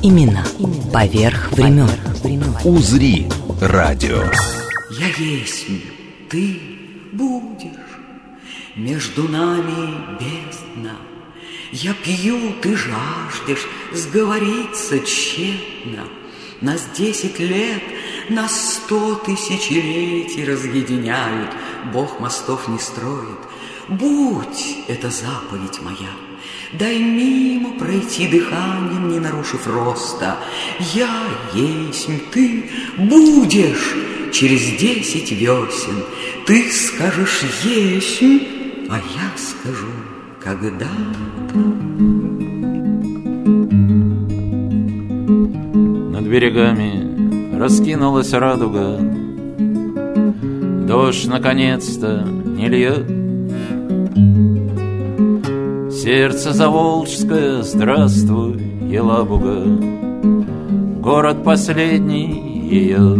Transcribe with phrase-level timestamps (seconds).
[0.00, 0.44] Баребруса Именно
[0.92, 1.90] поверх времен.
[2.64, 3.28] «Узри»
[3.60, 4.22] радио.
[4.90, 5.66] Я есть,
[6.28, 6.60] ты
[7.12, 7.70] будешь,
[8.76, 10.96] между нами бездна.
[11.72, 16.04] Я пью, ты жаждешь, сговориться тщетно.
[16.60, 17.82] Нас десять лет,
[18.28, 21.50] нас сто тысячелетий разъединяют,
[21.92, 23.38] Бог мостов не строит.
[23.88, 26.10] Будь это заповедь моя,
[26.72, 30.36] Дай мимо пройти дыханием, не нарушив роста.
[30.94, 31.10] Я
[31.52, 33.96] есть, ты будешь
[34.32, 36.04] через десять весен.
[36.46, 38.22] Ты скажешь есть,
[38.88, 39.90] а я скажу
[40.40, 40.86] когда-то.
[46.12, 48.98] Над берегами раскинулась радуга
[50.86, 53.19] Дождь наконец-то не льет
[56.02, 58.56] Сердце заволжское, здравствуй,
[58.88, 59.66] Елабуга
[61.02, 63.18] Город последний ее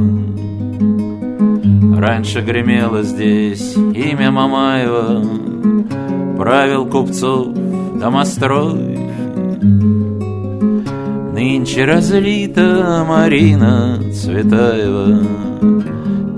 [1.94, 5.22] Раньше гремело здесь имя Мамаева.
[6.38, 7.48] Правил купцов
[8.00, 8.98] домострой.
[11.34, 15.20] Нынче разлита Марина Цветаева.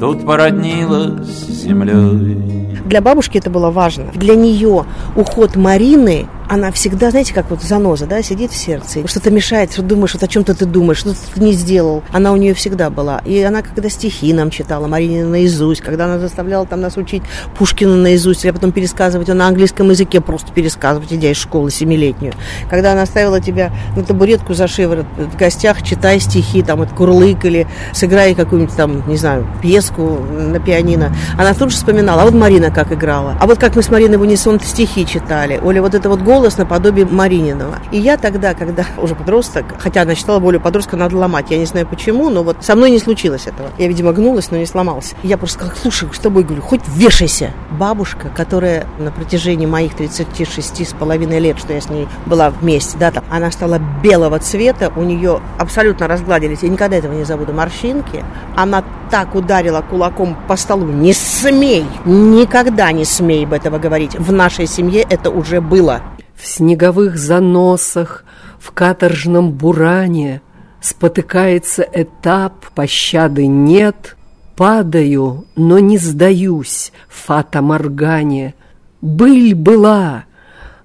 [0.01, 2.52] Тут породнилась с землей
[2.93, 4.09] Для бабушки это было важно.
[4.13, 4.85] Для нее
[5.17, 9.07] уход Марины она всегда, знаете, как вот заноза, да, сидит в сердце.
[9.07, 12.03] Что-то мешает, что думаешь, вот о чем-то ты думаешь, что ты не сделал.
[12.13, 13.21] Она у нее всегда была.
[13.25, 17.23] И она, когда стихи нам читала, Марина наизусть, когда она заставляла там нас учить
[17.59, 22.35] Пушкина наизусть, или потом пересказывать ее на английском языке, просто пересказывать, идя из школы семилетнюю.
[22.69, 27.45] Когда она ставила тебя на табуретку за шиворот в гостях, читай стихи, там, это курлык,
[27.45, 32.35] или сыграй какую-нибудь там, не знаю, пьеску на пианино, она тут же вспоминала, а вот
[32.35, 35.95] Марина как играла, а вот как мы с Мариной в унисон стихи читали, или вот
[35.95, 37.79] это вот голос наподобие Марининова.
[37.91, 41.67] И я тогда, когда уже подросток, хотя она считала более подростка, надо ломать, я не
[41.67, 43.71] знаю почему, но вот со мной не случилось этого.
[43.79, 45.15] Я, видимо, гнулась, но не сломалась.
[45.23, 47.53] Я просто сказала, слушай, с тобой, говорю, хоть вешайся.
[47.71, 52.97] Бабушка, которая на протяжении моих 36 с половиной лет, что я с ней была вместе,
[52.99, 57.53] да, там, она стала белого цвета, у нее абсолютно разгладились, я никогда этого не забуду,
[57.53, 58.25] морщинки.
[58.57, 64.15] Она так ударила кулаком по столу, не смей, никогда не смей об этого говорить.
[64.19, 66.03] В нашей семье это уже было.
[66.43, 68.25] В снеговых заносах,
[68.59, 70.43] в каторжном буране
[70.81, 74.17] Спотыкается этап, пощады нет.
[74.57, 78.55] Падаю, но не сдаюсь, фата Моргане.
[79.01, 80.25] Быль была,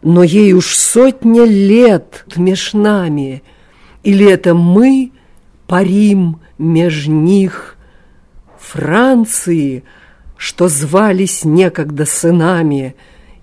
[0.03, 3.41] но ей уж сотня лет меж нами.
[4.03, 5.11] Или это мы
[5.65, 7.77] парим меж них
[8.59, 9.83] Франции,
[10.37, 12.95] что звались некогда сынами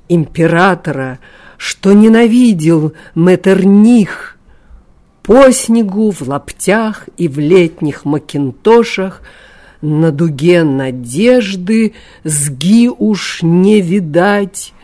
[0.09, 1.19] императора,
[1.65, 4.37] что ненавидел Метерних,
[5.23, 9.23] по снегу в лаптях и в летних макинтошах
[9.81, 14.75] на дуге надежды сги уж не видать,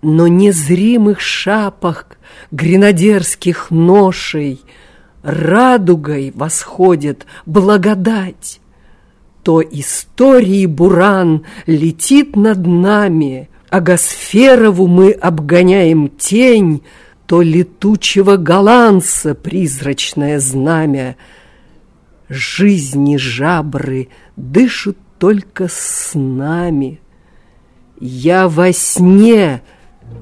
[0.00, 2.06] но незримых шапах
[2.50, 4.62] гренадерских ношей
[5.22, 8.60] радугой восходит благодать.
[9.42, 16.84] То истории буран летит над нами, а Гасферову мы обгоняем тень,
[17.26, 21.16] то летучего голландца призрачное знамя.
[22.28, 27.00] Жизни жабры дышат только с нами.
[27.98, 29.60] Я во сне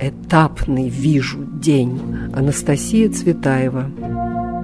[0.00, 2.00] этапный вижу день.
[2.34, 4.61] Анастасия Цветаева.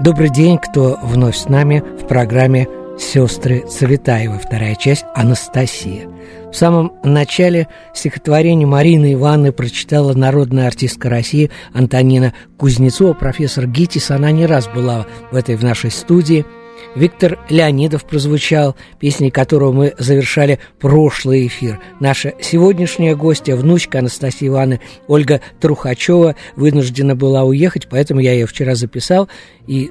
[0.00, 2.66] Добрый день, кто вновь с нами в программе
[2.98, 6.08] «Сестры Цветаева», вторая часть «Анастасия».
[6.50, 14.10] В самом начале стихотворение Марины Ивановны прочитала народная артистка России Антонина Кузнецова, профессор ГИТИС.
[14.10, 16.46] Она не раз была в этой в нашей студии.
[16.94, 21.80] Виктор Леонидов прозвучал, песней которого мы завершали прошлый эфир.
[22.00, 28.74] Наша сегодняшняя гостья, внучка Анастасии Ивановны Ольга Трухачева, вынуждена была уехать, поэтому я ее вчера
[28.74, 29.28] записал.
[29.66, 29.90] И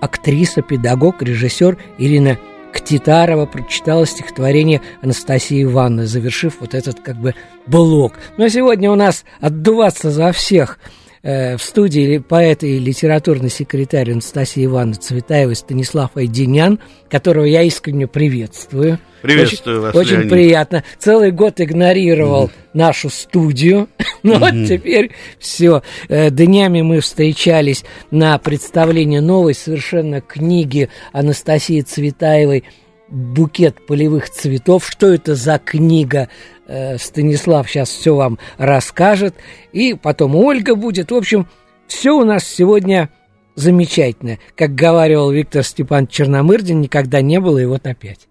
[0.00, 2.38] актриса, педагог, режиссер Ирина
[2.74, 7.34] Ктитарова прочитала стихотворение Анастасии Ивановны, завершив вот этот как бы
[7.66, 8.14] блок.
[8.36, 10.78] Но сегодня у нас отдуваться за всех
[11.24, 16.78] в студии поэт и литературный секретарь Анастасии Ивановны Цветаевой Станислав Айдинян,
[17.08, 18.98] которого я искренне приветствую.
[19.22, 20.30] Приветствую очень, вас, Очень Леонид.
[20.30, 20.84] приятно.
[20.98, 23.88] Целый год игнорировал нашу студию.
[24.22, 25.82] Ну вот теперь все.
[26.08, 32.64] Днями мы встречались на представлении новой совершенно книги Анастасии Цветаевой
[33.10, 34.86] «Букет полевых цветов».
[34.88, 36.30] Что это за книга?
[36.66, 39.34] Э, Станислав сейчас все вам расскажет.
[39.72, 41.10] И потом Ольга будет.
[41.10, 41.46] В общем,
[41.86, 43.10] все у нас сегодня
[43.54, 44.38] замечательно.
[44.56, 48.28] Как говаривал Виктор Степан Черномырдин, никогда не было, и вот опять.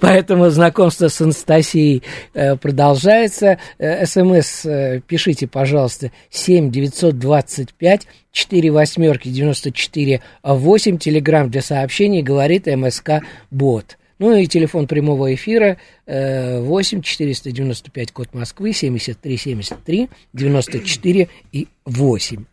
[0.00, 2.02] Поэтому знакомство с Анастасией
[2.34, 3.58] э, продолжается.
[3.78, 4.66] Э, СМС
[5.06, 10.98] пишите, пожалуйста, 7 925 4 восьмерки 94 8.
[10.98, 13.96] Телеграмм для сообщений говорит МСК Бот.
[14.18, 15.76] Ну и телефон прямого эфира
[16.06, 22.44] 8 495 код Москвы 73 73 94 и 8.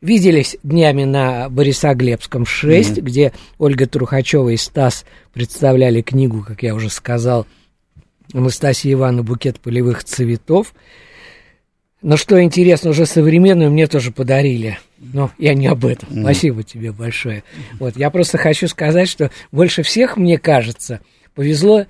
[0.00, 3.00] Виделись днями на Борисоглебском 6, mm-hmm.
[3.02, 7.46] где Ольга Трухачева и Стас представляли книгу, как я уже сказал,
[8.32, 10.72] Анастасия Ивановна «Букет полевых цветов».
[12.02, 14.78] Но что интересно, уже современную мне тоже подарили.
[14.98, 16.08] Но я не об этом.
[16.08, 16.22] Mm-hmm.
[16.22, 17.42] Спасибо тебе большое.
[17.78, 21.00] Вот, я просто хочу сказать, что больше всех, мне кажется,
[21.34, 21.86] повезло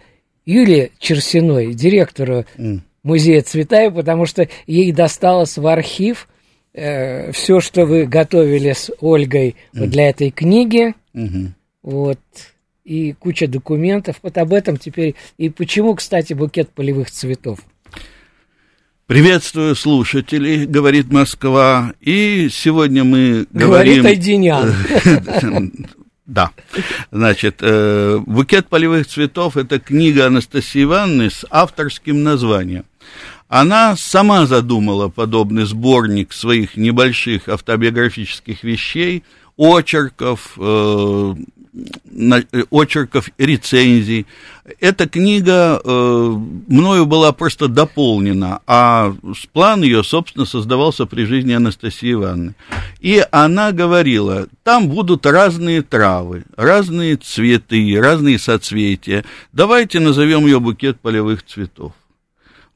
[0.47, 2.81] Юлии Черсиной, директору mm-hmm.
[3.03, 6.29] музея Цветаева, потому что ей досталось в архив
[6.73, 9.81] э, все, что вы готовили с Ольгой mm.
[9.81, 11.49] вот для этой книги, mm-hmm.
[11.83, 12.19] вот,
[12.85, 14.17] и куча документов.
[14.23, 15.15] Вот об этом теперь.
[15.39, 17.61] И почему, кстати, букет полевых цветов?
[19.11, 21.95] Приветствую слушателей, говорит Москва.
[22.01, 24.05] И сегодня мы говорим...
[24.05, 24.07] говорим...
[24.07, 24.73] Айдинян.
[26.27, 26.53] Да.
[27.11, 32.85] Значит, э, «Букет полевых цветов»— это книга Анастасии Ивановны с авторским названием.
[33.49, 39.25] Она сама задумала подобный сборник своих небольших автобиографических вещей,
[39.57, 41.35] очерков, э,
[42.71, 44.27] очерков, рецензий.
[44.79, 46.37] Эта книга э,
[46.69, 49.15] мною была просто дополнена, а
[49.53, 52.55] план ее, собственно, создавался при жизни Анастасии Ивановны.
[53.01, 59.25] И она говорила, там будут разные травы, разные цветы, разные соцветия.
[59.53, 61.93] Давайте назовем ее букет полевых цветов.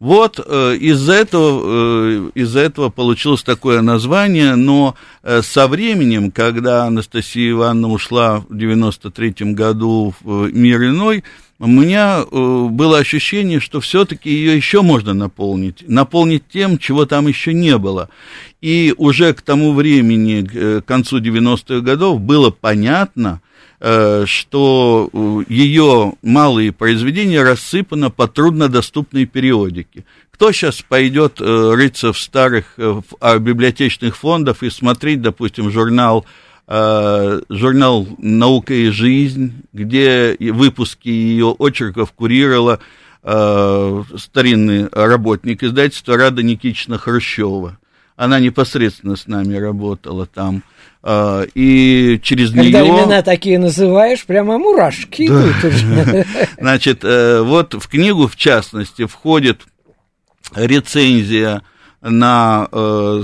[0.04, 6.84] Вот э, из-за этого, э, из этого получилось такое название, но э, со временем, когда
[6.84, 11.24] Анастасия Ивановна ушла в 93-м году в мир иной,
[11.58, 17.54] у меня было ощущение, что все-таки ее еще можно наполнить, наполнить тем, чего там еще
[17.54, 18.10] не было.
[18.60, 23.40] И уже к тому времени, к концу 90-х годов, было понятно,
[23.84, 25.10] что
[25.46, 30.04] ее малые произведения рассыпаны по труднодоступной периодике.
[30.30, 36.24] Кто сейчас пойдет рыться в старых в библиотечных фондах и смотреть, допустим, журнал
[36.66, 42.80] журнал «Наука и жизнь», где выпуски ее очерков курировала
[43.22, 47.76] старинный работник издательства Рада Никитична Хрущева.
[48.16, 50.62] Она непосредственно с нами работала там.
[51.06, 52.72] И через Когда нее...
[52.72, 55.42] Когда имена такие называешь, прямо мурашки да.
[55.42, 56.26] идут уже.
[56.58, 59.60] Значит, вот в книгу, в частности, входит
[60.54, 61.62] рецензия
[62.00, 62.68] на,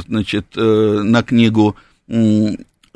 [0.07, 1.77] значит, на книгу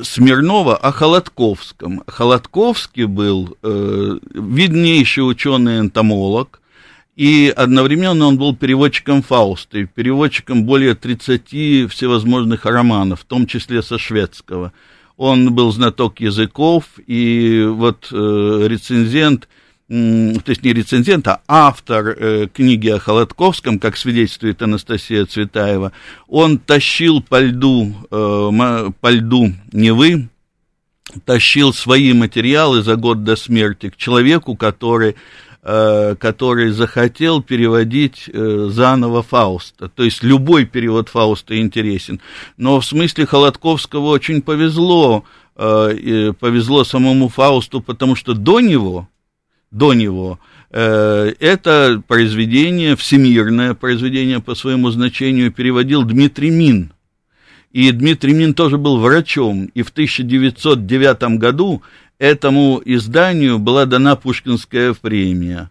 [0.00, 2.02] Смирнова о Холодковском.
[2.06, 6.60] Холодковский был э, виднейший ученый-энтомолог,
[7.16, 13.82] и одновременно он был переводчиком Фауста, и переводчиком более 30 всевозможных романов, в том числе
[13.82, 14.72] со шведского.
[15.16, 19.48] Он был знаток языков, и вот э, рецензент,
[19.88, 25.92] то есть не рецензент, а автор э, книги о Холодковском, как свидетельствует Анастасия Цветаева,
[26.26, 30.28] он тащил по льду, э, по льду Невы,
[31.24, 35.14] тащил свои материалы за год до смерти к человеку, который, э,
[35.64, 39.88] который захотел переводить э, заново Фауста.
[39.88, 42.20] То есть любой перевод Фауста интересен.
[42.58, 45.24] Но в смысле Холодковского очень повезло,
[45.56, 49.08] э, повезло самому Фаусту, потому что до него
[49.70, 50.38] до него.
[50.70, 56.92] Это произведение, всемирное произведение по своему значению переводил Дмитрий Мин.
[57.74, 61.82] И Дмитрий Мин тоже был врачом, и в 1909 году
[62.18, 65.70] этому изданию была дана Пушкинская премия.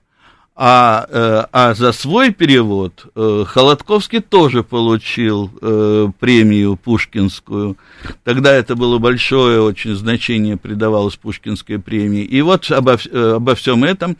[0.56, 7.76] А, э, а за свой перевод э, Холодковский тоже получил э, премию Пушкинскую.
[8.24, 12.24] Тогда это было большое очень значение придавалось Пушкинской премии.
[12.24, 14.16] И вот обо, обо всем этом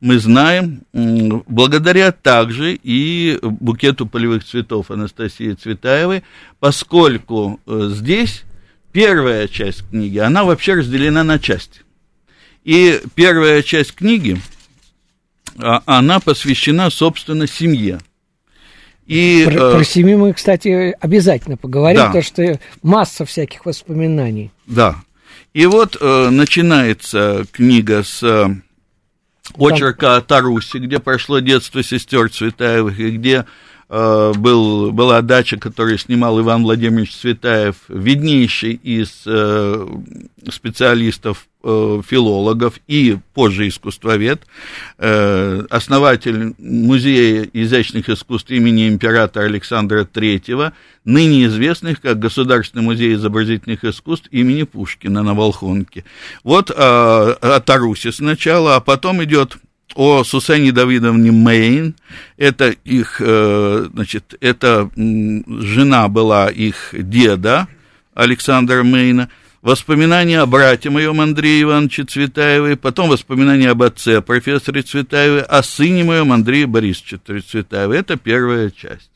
[0.00, 6.24] мы знаем благодаря также и букету полевых цветов Анастасии Цветаевой,
[6.58, 8.44] поскольку здесь
[8.96, 11.82] первая часть книги, она вообще разделена на части.
[12.64, 14.40] И первая часть книги–
[15.58, 18.00] а она посвящена, собственно, семье.
[19.06, 22.06] И, про, э, про семью мы, кстати, обязательно поговорим, да.
[22.06, 24.50] потому что масса всяких воспоминаний.
[24.66, 24.96] Да.
[25.54, 28.48] И вот э, начинается книга с э,
[29.56, 33.46] очерка о Тарусе, где прошло детство сестер Цветаевых, и где
[33.88, 39.86] был, была дача, которую снимал Иван Владимирович Цветаев, виднейший из э,
[40.50, 44.46] специалистов Э, филологов и позже искусствовед,
[44.98, 50.72] э, основатель Музея изящных искусств имени императора Александра III,
[51.04, 56.04] ныне известных как Государственный музей изобразительных искусств имени Пушкина на Волхонке.
[56.44, 59.56] Вот о, о Тарусе сначала, а потом идет
[59.94, 61.94] о Сусане Давидовне Мейн.
[62.36, 67.68] Это их, э, значит, это жена была их деда
[68.14, 69.30] Александра Мейна–
[69.66, 76.04] воспоминания о брате моем Андрее Ивановиче Цветаевой, потом воспоминания об отце профессоре Цветаевой, о сыне
[76.04, 77.98] моем Андрее Борисовиче Цветаевой.
[77.98, 79.10] Это первая часть.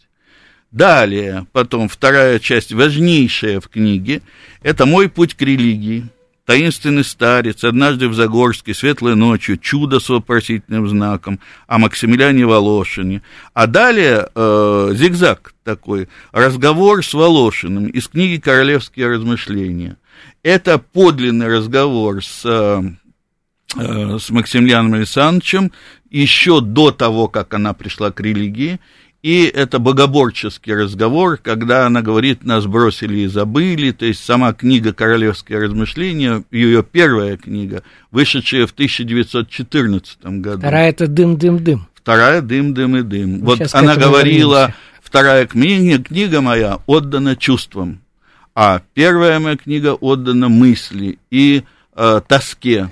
[0.73, 4.23] Далее, потом вторая часть, важнейшая в книге,
[4.61, 6.07] это «Мой путь к религии»,
[6.51, 11.39] таинственный старец, однажды в Загорске, светлой ночью, чудо с вопросительным знаком,
[11.69, 13.23] о Максимилиане Волошине.
[13.55, 19.97] А далее э, зигзаг такой, разговор с Волошиным из книги «Королевские размышления».
[20.43, 22.83] Это подлинный разговор с, э,
[23.77, 25.71] э, с Максимилианом Александровичем
[26.11, 28.81] еще до того, как она пришла к религии,
[29.23, 34.93] и это богоборческий разговор, когда она говорит, нас бросили и забыли, то есть сама книга
[34.93, 40.59] «Королевские размышления», ее первая книга, вышедшая в 1914 году.
[40.59, 41.87] Вторая это «Дым-дым-дым».
[41.95, 43.39] Вторая «Дым-дым и дым».
[43.41, 44.77] Ну, вот она говорила, вернемся.
[45.03, 48.01] вторая книга, книга моя отдана чувствам
[48.55, 51.63] а первая моя книга отдана мысли и
[51.95, 52.91] э, тоске.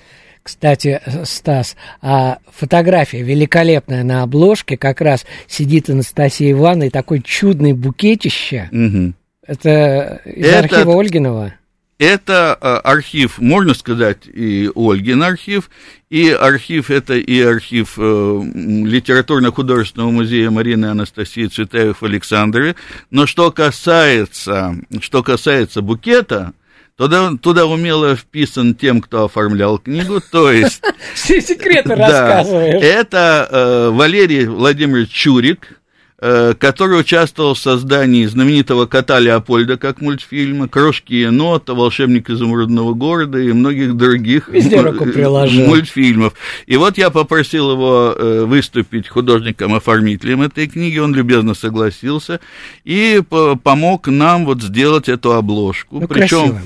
[0.49, 7.75] Кстати, Стас, а фотография великолепная на обложке, как раз сидит Анастасия Ивановна и такой чудный
[7.75, 8.71] букетище.
[8.73, 9.13] Угу.
[9.47, 10.59] Это из Это...
[10.61, 11.53] архива Ольгинова?
[11.99, 15.69] Это э, архив, можно сказать, и Ольгин архив,
[16.09, 22.75] и архив, это и архив э, литературно-художественного музея Марины Анастасии Цветаевой в Александрове.
[23.11, 26.55] Но что касается, что касается букета,
[26.99, 30.83] Туда, туда умело вписан тем, кто оформлял книгу, то есть...
[31.15, 32.83] Все секреты рассказываешь.
[32.83, 35.79] Это э, Валерий Владимирович Чурик,
[36.21, 43.39] Э, который участвовал в создании знаменитого кота Леопольда как мультфильма, Крошки енота, Волшебник изумрудного города
[43.39, 46.33] и многих других мультфильмов.
[46.67, 52.41] И вот я попросил его э, выступить художником-оформителем этой книги, он любезно согласился
[52.83, 53.23] и
[53.63, 56.01] помог нам вот сделать эту обложку.
[56.01, 56.59] Ну, Причем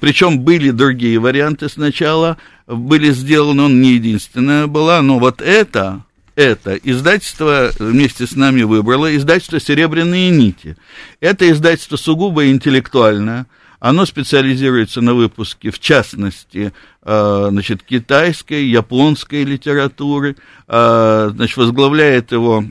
[0.00, 6.04] причем были другие варианты сначала, были сделаны, он не единственная была, но вот это
[6.36, 10.76] это издательство вместе с нами выбрало, издательство «Серебряные нити».
[11.20, 13.46] Это издательство сугубо интеллектуальное,
[13.80, 16.72] оно специализируется на выпуске, в частности,
[17.02, 20.36] э, значит, китайской, японской литературы.
[20.68, 22.64] Э, значит, возглавляет его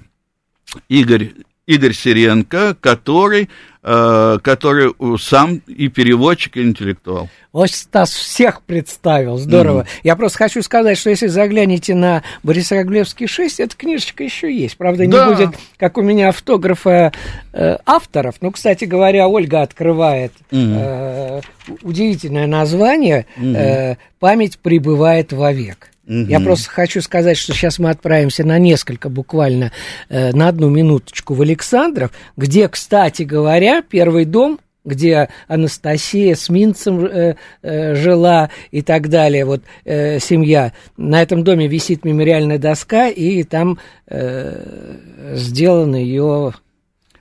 [0.88, 1.34] Игорь,
[1.70, 3.50] Игорь Сиренко, который
[3.82, 7.30] Э, который сам и переводчик, и интеллектуал.
[7.54, 9.84] Вот Стас всех представил, здорово.
[9.84, 10.00] Mm-hmm.
[10.04, 14.76] Я просто хочу сказать, что если заглянете на Борисоглебский 6, эта книжечка еще есть.
[14.76, 15.30] Правда, не да.
[15.30, 17.14] будет, как у меня, автографа
[17.54, 18.36] э, авторов.
[18.42, 21.42] Ну, кстати говоря, Ольга открывает mm-hmm.
[21.70, 23.56] э, удивительное название mm-hmm.
[23.56, 25.90] э, «Память пребывает вовек».
[26.10, 26.26] Угу.
[26.28, 29.72] Я просто хочу сказать, что сейчас мы отправимся на несколько, буквально
[30.10, 37.06] э, на одну минуточку в Александров, где, кстати говоря, первый дом где Анастасия с Минцем
[37.06, 40.74] э, э, жила и так далее, вот э, семья.
[40.98, 44.96] На этом доме висит мемориальная доска, и там э,
[45.34, 46.54] сделан ее...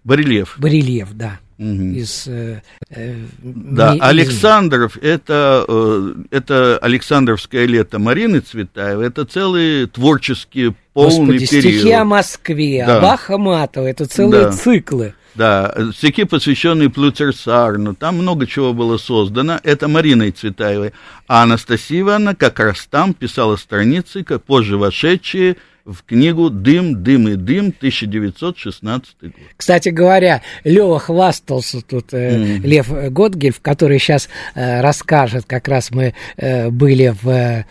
[0.05, 0.57] Барельеф.
[0.59, 1.83] Барельеф, да угу.
[1.95, 2.27] из...
[2.27, 10.75] Э, э, да, ми, Александров, это, э, это Александровское лето Марины Цветаевой, это целый творческий
[10.95, 11.75] полный Господи, период.
[11.75, 12.99] стихи о Москве, да.
[12.99, 14.53] о Бахаматова, это целые да.
[14.53, 15.15] циклы.
[15.35, 20.93] Да, стихи, посвященные Плюцерсарну, там много чего было создано, это Мариной Цветаевой.
[21.29, 25.57] А Анастасия Ивановна как раз там писала страницы, как позже вошедшие
[25.89, 29.33] в книгу «Дым, дым и дым» 1916 год.
[29.57, 32.67] Кстати говоря, Лева хвастался тут, э, mm.
[32.67, 37.65] Лев Готгельф, который сейчас э, расскажет, как раз мы э, были в э,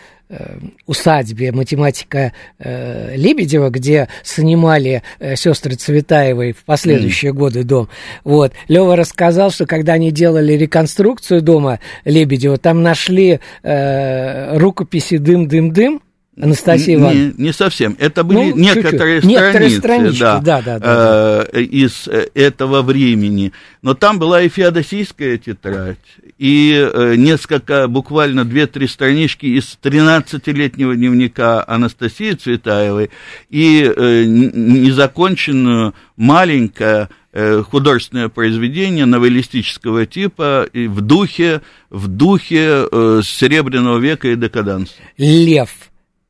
[0.88, 7.36] усадьбе математика э, Лебедева, где снимали э, сестры Цветаевой в последующие mm.
[7.36, 7.88] годы дом.
[8.24, 8.54] Вот.
[8.68, 16.02] Лева рассказал, что когда они делали реконструкцию дома Лебедева, там нашли э, рукописи «Дым-дым-дым»,
[16.40, 17.34] Анастасия Ивановна?
[17.38, 17.96] Не, не совсем.
[18.00, 19.40] Это были ну, некоторые, чуть-чуть.
[19.40, 23.54] страницы некоторые да, да, да, да, э, из э, этого времени.
[23.82, 25.98] Но там была и феодосийская тетрадь,
[26.38, 33.10] и э, несколько, буквально две-три странички из 13-летнего дневника Анастасии Цветаевой,
[33.50, 43.22] и э, незаконченную маленькое э, художественное произведение новеллистического типа и в духе, в духе э,
[43.24, 44.94] Серебряного века и декаданса.
[45.18, 45.72] Лев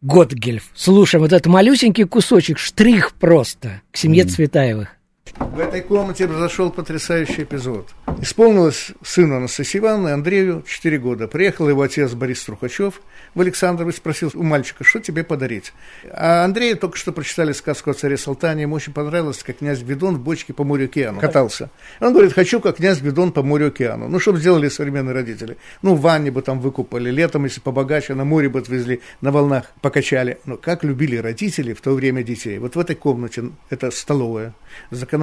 [0.01, 0.71] Готгельф.
[0.75, 4.27] Слушаем вот этот малюсенький кусочек, штрих просто к семье mm.
[4.27, 4.96] Цветаевых.
[5.39, 7.89] В этой комнате произошел потрясающий эпизод.
[8.21, 11.27] Исполнилось сыну Анастасии Ивановны, Андрею, 4 года.
[11.27, 13.01] Приехал его отец Борис Трухачев
[13.35, 15.73] в Александрово и спросил у мальчика, что тебе подарить.
[16.11, 18.63] А Андрею только что прочитали сказку о царе Салтане.
[18.63, 21.69] Ему очень понравилось, как князь Гвидон в бочке по морю океану катался.
[21.99, 24.07] Он говорит, хочу, как князь Гвидон по морю океану.
[24.07, 25.57] Ну, чтобы сделали современные родители.
[25.83, 29.65] Ну, в ванне бы там выкупали, летом, если побогаче, на море бы отвезли, на волнах
[29.81, 30.39] покачали.
[30.45, 32.57] Но как любили родители в то время детей.
[32.57, 34.55] Вот в этой комнате, это столовая,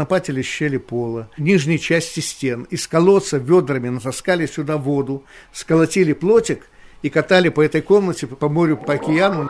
[0.04, 6.68] законопатили щели пола, нижней части стен, из колодца ведрами натаскали сюда воду, сколотили плотик
[7.02, 9.49] и катали по этой комнате, по морю, по океану.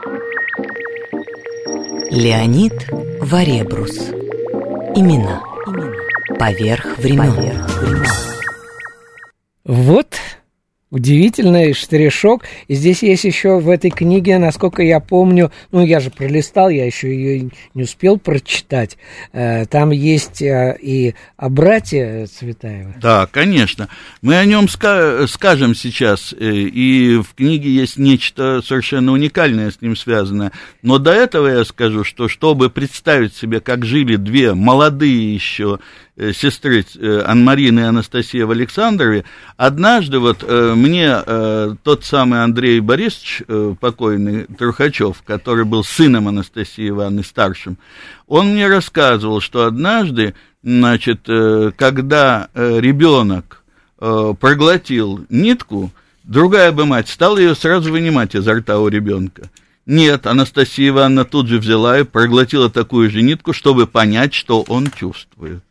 [2.10, 2.88] Леонид
[3.20, 4.10] Варебрус.
[4.96, 5.42] Имена.
[6.38, 7.34] Поверх времен.
[7.34, 8.06] Поверх времен.
[9.64, 10.14] Вот
[10.94, 12.44] удивительный штришок.
[12.68, 16.86] И здесь есть еще в этой книге, насколько я помню, ну, я же пролистал, я
[16.86, 18.96] еще ее не успел прочитать.
[19.32, 22.94] Э, там есть э, и о брате Цветаева.
[23.00, 23.88] Да, конечно.
[24.22, 29.80] Мы о нем ска- скажем сейчас, э, и в книге есть нечто совершенно уникальное с
[29.80, 30.52] ним связанное.
[30.82, 35.80] Но до этого я скажу, что чтобы представить себе, как жили две молодые еще
[36.16, 39.24] сестры э, Анмарины и Анастасия в Александрове,
[39.56, 41.16] однажды вот э, мне
[41.82, 43.42] тот самый Андрей Борисович,
[43.80, 47.78] покойный Трухачев, который был сыном Анастасии Ивановны старшим,
[48.26, 51.26] он мне рассказывал, что однажды, значит,
[51.76, 53.62] когда ребенок
[53.98, 55.90] проглотил нитку,
[56.22, 59.50] другая бы мать стала ее сразу вынимать изо рта у ребенка.
[59.86, 64.90] Нет, Анастасия Ивановна тут же взяла и проглотила такую же нитку, чтобы понять, что он
[64.90, 65.62] чувствует.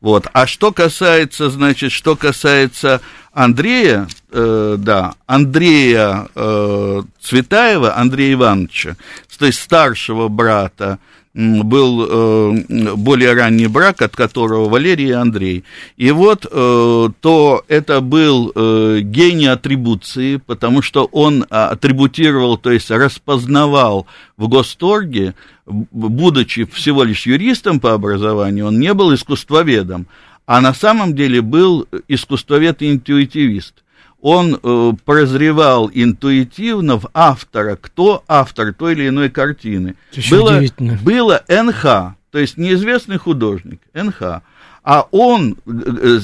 [0.00, 0.26] Вот.
[0.32, 3.00] А что касается, значит, что касается
[3.32, 8.96] Андрея, э, да, Андрея э, Цветаева, Андрея Ивановича,
[9.38, 10.98] то есть старшего брата
[11.34, 15.64] был э, более ранний брак, от которого Валерий и Андрей.
[15.96, 22.90] И вот э, то это был э, гений атрибуции, потому что он атрибутировал, то есть
[22.90, 25.34] распознавал в Госторге,
[25.66, 30.06] будучи всего лишь юристом по образованию, он не был искусствоведом,
[30.46, 33.74] а на самом деле был искусствовед и интуитивист
[34.20, 39.94] он э, прозревал интуитивно в автора, кто автор той или иной картины.
[40.30, 40.60] было,
[41.02, 44.42] было НХ, то есть неизвестный художник, НХ
[44.90, 45.70] а он э,
[46.02, 46.18] э,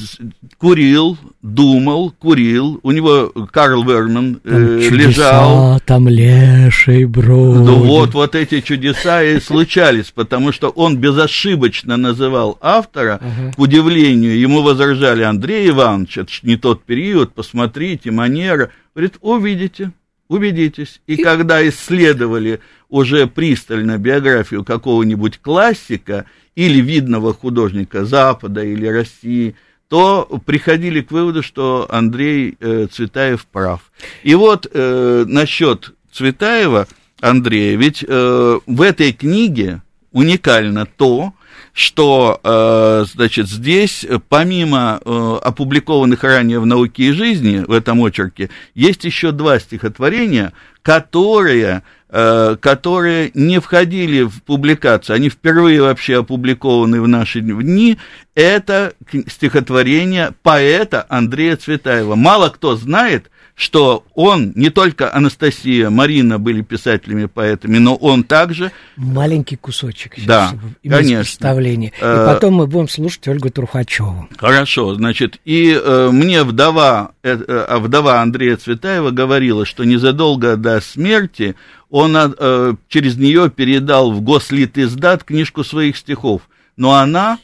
[0.56, 5.80] курил, думал, курил, у него Карл Верман э, там чудеса, лежал.
[5.84, 7.60] там леший бродит.
[7.62, 13.20] Ну вот, вот эти чудеса и случались, потому что он безошибочно называл автора,
[13.54, 18.70] к удивлению, ему возражали Андрей Иванович, это не тот период, посмотрите, манера.
[18.94, 19.92] Говорит, увидите,
[20.28, 21.00] убедитесь.
[21.06, 29.56] И, и когда исследовали уже пристально биографию какого-нибудь классика, или видного художника Запада или России,
[29.88, 33.92] то приходили к выводу, что Андрей э, Цветаев прав.
[34.22, 36.86] И вот э, насчет Цветаева,
[37.20, 39.82] Андрея, ведь э, в этой книге
[40.12, 41.32] уникально то,
[41.74, 48.48] что, э, значит, здесь, помимо э, опубликованных ранее в «Науке и жизни», в этом очерке,
[48.74, 51.82] есть еще два стихотворения, которые
[52.16, 57.98] Э, которые не входили в публикацию, они впервые вообще опубликованы в наши дни,
[58.36, 58.92] это
[59.26, 62.14] стихотворение поэта Андрея Цветаева.
[62.14, 68.72] Мало кто знает, что он, не только Анастасия, Марина были писателями, поэтами, но он также...
[68.96, 70.14] Маленький кусочек.
[70.26, 71.18] Да, конечно.
[71.18, 71.90] представление.
[71.90, 74.28] И Э, потом мы будем слушать Ольгу Трухачеву.
[74.36, 80.80] Хорошо, значит, и э, мне вдова, э, э, вдова Андрея Цветаева говорила, что незадолго до
[80.80, 81.54] смерти
[81.90, 86.42] он э, через нее передал в Гослитиздат книжку своих стихов,
[86.76, 87.38] но она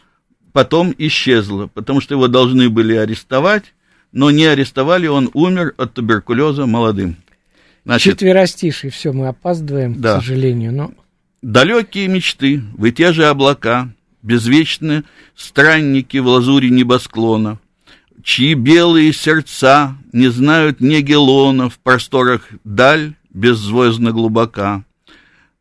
[0.53, 3.75] потом исчезла, потому что его должны были арестовать,
[4.12, 7.16] но не арестовали, он умер от туберкулеза молодым.
[7.85, 10.18] Значит, Четверостишие, все, мы опаздываем, Да.
[10.18, 10.73] к сожалению.
[10.73, 10.92] Но
[11.42, 13.88] Далекие мечты, вы те же облака,
[14.23, 17.59] безвечны странники в лазуре небосклона,
[18.23, 24.85] чьи белые сердца не знают неги лона в просторах даль беззвездно глубока.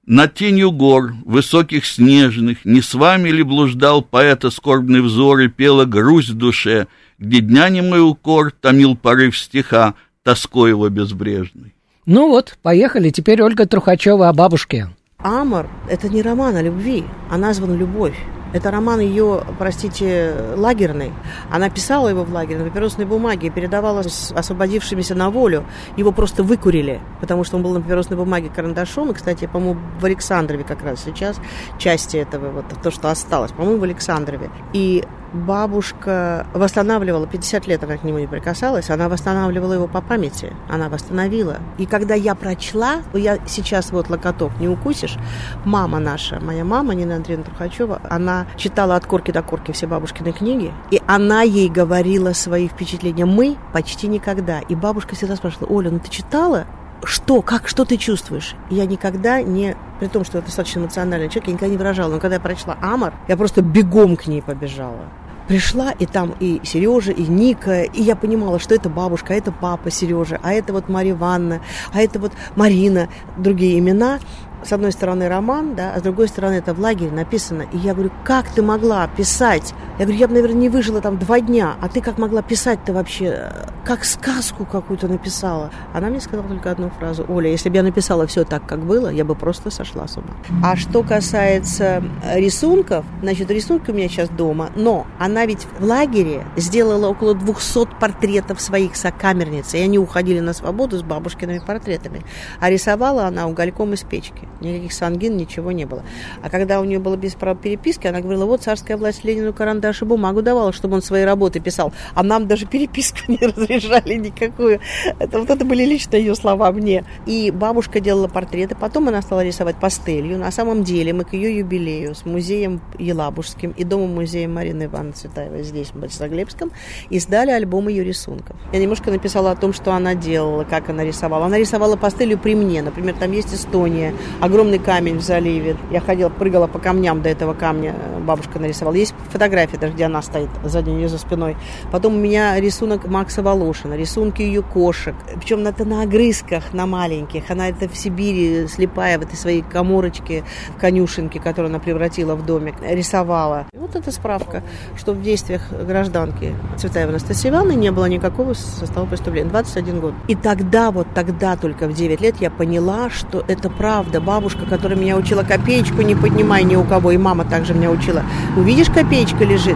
[0.05, 5.85] Над тенью гор, высоких снежных, не с вами ли блуждал поэта скорбный взор и пела
[5.85, 6.87] грусть в душе,
[7.19, 11.75] где дня немой укор томил порыв стиха, тоской его безбрежной.
[12.05, 13.09] Ну вот, поехали.
[13.09, 14.89] Теперь Ольга Трухачева о бабушке.
[15.17, 18.15] Амор– это не роман о любви, а назван «Любовь».
[18.51, 21.11] Это роман ее, простите, лагерный.
[21.51, 25.65] Она писала его в лагере на папиросной бумаге передавала с освободившимися на волю.
[25.97, 29.11] Его просто выкурили, потому что он был на папиросной бумаге карандашом.
[29.11, 31.39] И, кстати, по-моему, в Александрове как раз сейчас
[31.77, 34.49] части этого, вот то, что осталось, по-моему, в Александрове.
[34.73, 40.53] И бабушка восстанавливала, 50 лет она к нему не прикасалась, она восстанавливала его по памяти,
[40.67, 41.57] она восстановила.
[41.77, 45.17] И когда я прочла, я сейчас вот локоток не укусишь,
[45.65, 50.31] мама наша, моя мама, Нина Андреевна Трухачева, она читала от корки до корки все бабушкины
[50.31, 53.25] книги, и она ей говорила свои впечатления.
[53.25, 54.59] Мы почти никогда.
[54.59, 56.65] И бабушка всегда спрашивала, Оля, ну ты читала?
[57.03, 58.55] Что, как, что ты чувствуешь?
[58.69, 62.13] Я никогда не, при том, что я достаточно эмоциональный человек, я никогда не выражала.
[62.13, 65.05] Но когда я прочла Амар, я просто бегом к ней побежала.
[65.47, 69.51] Пришла, и там и Сережа, и Ника, и я понимала, что это бабушка, а это
[69.51, 74.19] папа Сережа, а это вот Мария Ивановна, а это вот Марина, другие имена.
[74.63, 77.65] С одной стороны роман, да, а с другой стороны это в лагере написано.
[77.71, 79.73] И я говорю, как ты могла писать?
[79.97, 82.93] Я говорю, я бы, наверное, не выжила там два дня, а ты как могла писать-то
[82.93, 83.51] вообще?
[83.85, 85.71] Как сказку какую-то написала?
[85.93, 87.25] Она мне сказала только одну фразу.
[87.27, 90.35] Оля, если бы я написала все так, как было, я бы просто сошла с ума.
[90.63, 92.03] А что касается
[92.35, 97.95] рисунков, значит, рисунки у меня сейчас дома, но она ведь в лагере сделала около 200
[97.99, 102.23] портретов своих сокамерниц, и они уходили на свободу с бабушкиными портретами.
[102.59, 104.48] А рисовала она угольком из печки.
[104.61, 106.03] Никаких сангин, ничего не было.
[106.41, 110.01] А когда у нее было без права переписки, она говорила, вот царская власть Ленину карандаш
[110.01, 111.93] и бумагу давала, чтобы он свои работы писал.
[112.13, 114.79] А нам даже переписку не разрешали никакую.
[115.19, 117.05] Это, вот это были лично ее слова мне.
[117.25, 118.75] И бабушка делала портреты.
[118.75, 120.37] Потом она стала рисовать пастелью.
[120.37, 125.63] На самом деле мы к ее юбилею с музеем Елабужским и домом-музеем Марины Ивановны Цветаевой
[125.63, 126.71] здесь, в Борисоглебском,
[127.09, 128.55] издали альбом ее рисунков.
[128.73, 131.45] Я немножко написала о том, что она делала, как она рисовала.
[131.45, 132.81] Она рисовала пастелью при мне.
[132.81, 135.75] Например, там есть Эстония, огромный камень в заливе.
[135.91, 138.95] Я ходила, прыгала по камням до этого камня, э, бабушка нарисовала.
[138.95, 141.57] Есть фотография даже, где она стоит сзади нее за спиной.
[141.91, 145.15] Потом у меня рисунок Макса Волошина, рисунки ее кошек.
[145.35, 147.49] Причем это на огрызках, на маленьких.
[147.49, 150.43] Она это в Сибири, слепая в этой своей коморочке,
[150.79, 153.65] конюшенке, которую она превратила в домик, рисовала.
[153.73, 154.63] И вот эта справка,
[154.97, 159.49] что в действиях гражданки Цветаевой Анастасии Ивановны не было никакого состава преступления.
[159.49, 160.13] 21 год.
[160.27, 164.21] И тогда, вот тогда только в 9 лет я поняла, что это правда.
[164.29, 168.21] Бабушка, которая меня учила копеечку не поднимай ни у кого, и мама также меня учила.
[168.55, 169.75] Увидишь, копеечка лежит,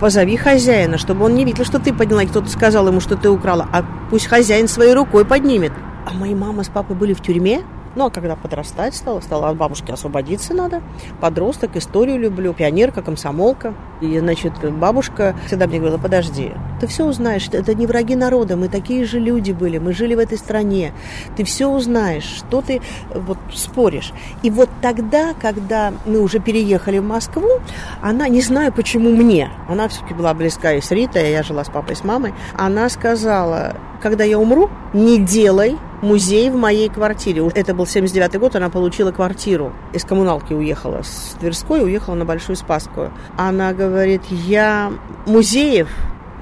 [0.00, 3.30] позови хозяина, чтобы он не видел, что ты подняла, и кто-то сказал ему, что ты
[3.30, 5.70] украла, а пусть хозяин своей рукой поднимет.
[6.10, 7.62] А мои мама с папой были в тюрьме,
[7.96, 10.82] ну, а когда подрастать стала, стала от бабушки освободиться надо.
[11.20, 13.74] Подросток, историю люблю, пионерка, комсомолка.
[14.00, 18.68] И, значит, бабушка всегда мне говорила, подожди, ты все узнаешь, это не враги народа, мы
[18.68, 20.92] такие же люди были, мы жили в этой стране.
[21.36, 22.82] Ты все узнаешь, что ты
[23.14, 24.12] вот споришь.
[24.42, 27.48] И вот тогда, когда мы уже переехали в Москву,
[28.02, 31.68] она, не знаю почему мне, она все-таки была близка и с Ритой, я жила с
[31.68, 37.42] папой с мамой, она сказала, когда я умру, не делай музей в моей квартире.
[37.54, 39.72] Это был 79 год, она получила квартиру.
[39.94, 43.10] Из коммуналки уехала с Тверской, уехала на Большую Спасскую.
[43.38, 44.92] Она говорит, я
[45.24, 45.88] музеев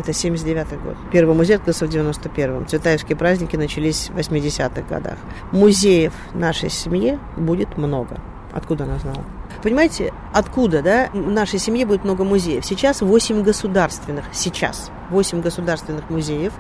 [0.01, 0.96] это 79 год.
[1.12, 2.66] Первый музей открылся в 91-м.
[2.66, 5.18] Цветаевские праздники начались в 80-х годах.
[5.53, 8.20] Музеев нашей семье будет много.
[8.52, 9.24] Откуда она знала?
[9.62, 12.64] Понимаете, откуда, да, в нашей семье будет много музеев?
[12.64, 16.52] Сейчас 8 государственных, сейчас 8 государственных музеев.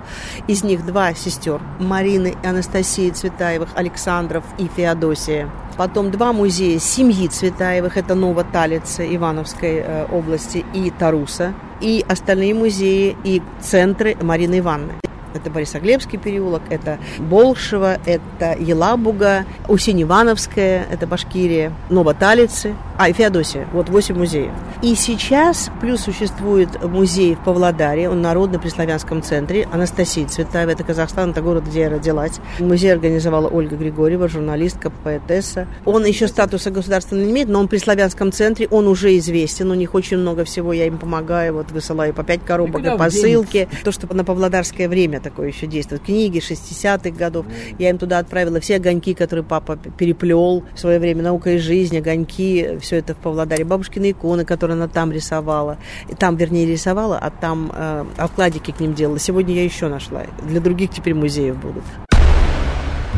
[0.46, 5.50] Из них два сестер, Марины и Анастасии Цветаевых, Александров и Феодосия.
[5.76, 11.54] Потом два музея семьи Цветаевых, это Новоталица Ивановской э, области и Таруса.
[11.80, 14.94] И остальные музеи и центры Марины Ивановны.
[15.34, 23.66] Это Борисоглебский переулок, это Болшево, это Елабуга, Усинь-Ивановская, это Башкирия, Новоталицы, а, и Феодосия.
[23.72, 24.52] Вот восемь музеев.
[24.82, 30.84] И сейчас плюс существует музей в Павлодаре, он народный при славянском центре, Анастасия Цветаева, это
[30.84, 32.40] Казахстан, это город, где я родилась.
[32.58, 35.66] Музей организовала Ольга Григорьева, журналистка, поэтесса.
[35.84, 39.74] Он еще статуса государственного не имеет, но он при славянском центре, он уже известен, у
[39.74, 43.68] них очень много всего, я им помогаю, вот высылаю по пять коробок и посылки.
[43.84, 46.02] То, что на павлодарское время такое еще действует.
[46.02, 47.46] Книги 60-х годов.
[47.78, 51.22] Я им туда отправила все огоньки, которые папа переплел в свое время.
[51.22, 53.64] Наука и жизнь, огоньки, все это в Павлодаре.
[53.64, 55.78] Бабушкины иконы, которые она там рисовала.
[56.18, 59.18] Там, вернее, рисовала, а там э, обкладики к ним делала.
[59.18, 60.22] Сегодня я еще нашла.
[60.42, 61.84] Для других теперь музеев будут.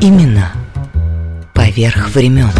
[0.00, 0.52] Имена
[1.54, 2.50] поверх времен.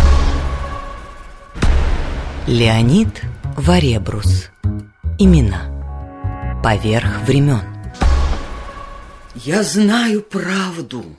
[2.47, 3.23] Леонид
[3.57, 4.51] Варебрус.
[5.19, 5.63] Имена
[6.63, 7.74] поверх времен.
[9.35, 11.17] Я знаю правду,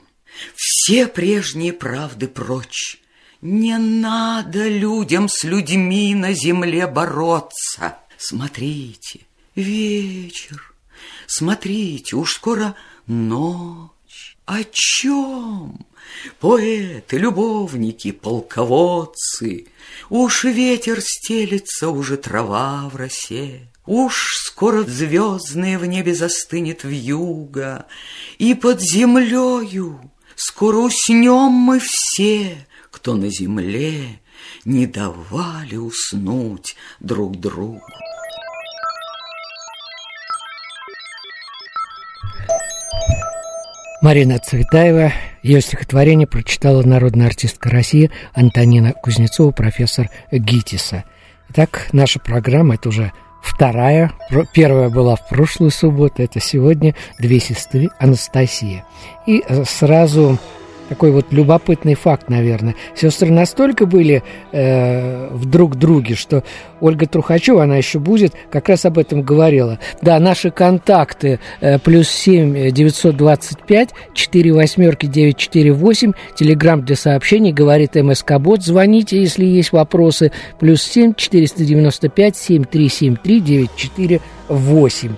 [0.54, 2.98] все прежние правды прочь.
[3.42, 7.98] Не надо людям с людьми на земле бороться.
[8.16, 9.20] Смотрите,
[9.54, 10.74] вечер,
[11.26, 12.74] смотрите, уж скоро
[13.06, 14.38] ночь.
[14.46, 15.84] О чем?
[16.40, 19.66] Поэты, любовники, полководцы,
[20.08, 23.68] Уж ветер стелится, уже трава в росе.
[23.86, 27.86] Уж скоро звездное в небе застынет вьюга,
[28.38, 34.20] И под землею скоро уснем мы все, Кто на земле
[34.64, 37.80] не давали уснуть друг другу.
[44.02, 51.04] Марина Цветаева, ее стихотворение прочитала народная артистка России Антонина Кузнецова, профессор ГИТИСа.
[51.50, 53.12] Итак, наша программа– это уже
[53.46, 54.12] Вторая,
[54.52, 58.84] первая была в прошлую субботу, это сегодня две сестры Анастасия.
[59.24, 60.38] И э, сразу
[60.88, 62.74] такой вот любопытный факт, наверное.
[62.94, 64.22] Сестры настолько были
[64.52, 66.44] э, в друг друге, что
[66.80, 69.78] Ольга Трухачева, она еще будет, как раз об этом говорила.
[70.02, 76.84] Да, наши контакты э, плюс семь девятьсот двадцать пять четыре восьмерки девять четыре восемь телеграмм
[76.84, 82.64] для сообщений, говорит МСК Бот, звоните, если есть вопросы, плюс семь четыреста девяносто пять семь
[82.64, 85.14] три семь три девять четыре восемь.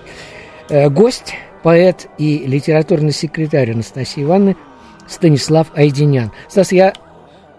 [0.69, 4.55] Э, гость поэт и литературный секретарь Анастасии Ивановны
[5.09, 6.31] Станислав Айденян.
[6.47, 6.93] Стас, я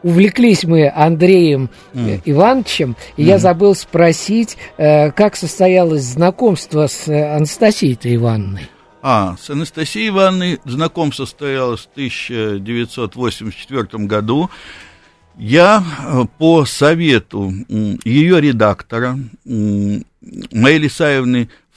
[0.03, 2.23] увлеклись мы Андреем mm.
[2.25, 3.27] Ивановичем, и mm.
[3.27, 8.71] я забыл спросить, э, как состоялось знакомство с э, Анастасией-то Ивановной.
[9.03, 14.51] А, с Анастасией Ивановной знакомство состоялось в 1984 году.
[15.39, 15.83] Я
[16.39, 17.51] по совету
[18.05, 20.89] ее редактора Майи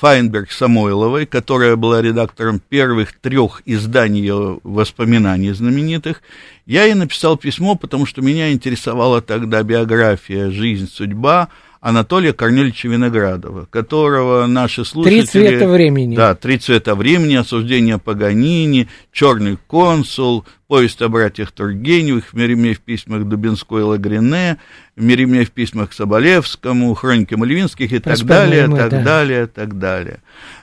[0.01, 6.21] Лисаевны Файнберг-Самойловой, которая была редактором первых трех изданий ее воспоминаний знаменитых,
[6.65, 11.49] я ей написал письмо, потому что меня интересовала тогда биография, жизнь, судьба
[11.83, 15.19] Анатолия Корнельевича Виноградова, которого наши слушатели...
[15.19, 16.15] Три цвета времени.
[16.15, 23.25] Да, «Три цвета времени», «Осуждение Паганини», «Черный консул», «Повесть о братьях Тургеневых», «Меремей в письмах
[23.25, 24.59] Дубинской и Лагрине»,
[24.95, 29.03] «Меремей в письмах Соболевскому», «Хроники Мальвинских» и так далее, так да.
[29.03, 30.19] далее, так далее.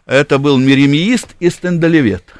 [0.06, 2.32] Это был меремиист и стендалевет.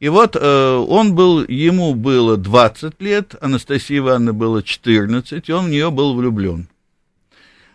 [0.00, 5.66] И вот э, он был, ему было 20 лет, Анастасии Ивановне было 14, и он
[5.66, 6.66] в нее был влюблен.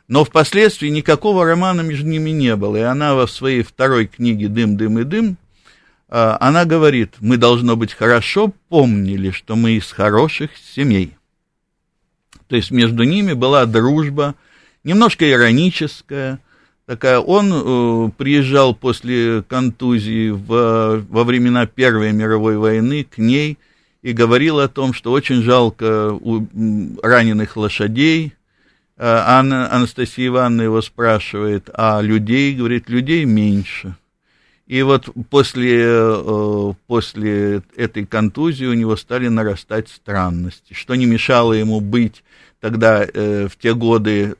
[0.07, 2.77] Но впоследствии никакого романа между ними не было.
[2.77, 5.37] И она во своей второй книге «Дым, дым и дым»
[6.09, 11.17] а, она говорит, мы, должно быть, хорошо помнили, что мы из хороших семей.
[12.47, 14.35] То есть между ними была дружба,
[14.85, 16.39] немножко ироническая,
[16.85, 17.19] такая.
[17.19, 23.57] Он э, приезжал после контузии в, во времена Первой мировой войны к ней
[24.01, 26.47] и говорил о том, что очень жалко у,
[27.03, 28.36] раненых лошадей,
[28.99, 33.95] Анна, Анастасия Ивановна его спрашивает, а людей, говорит, людей меньше.
[34.65, 41.53] И вот после, э, после этой контузии у него стали нарастать странности, что не мешало
[41.53, 42.23] ему быть
[42.59, 44.35] тогда э, в те годы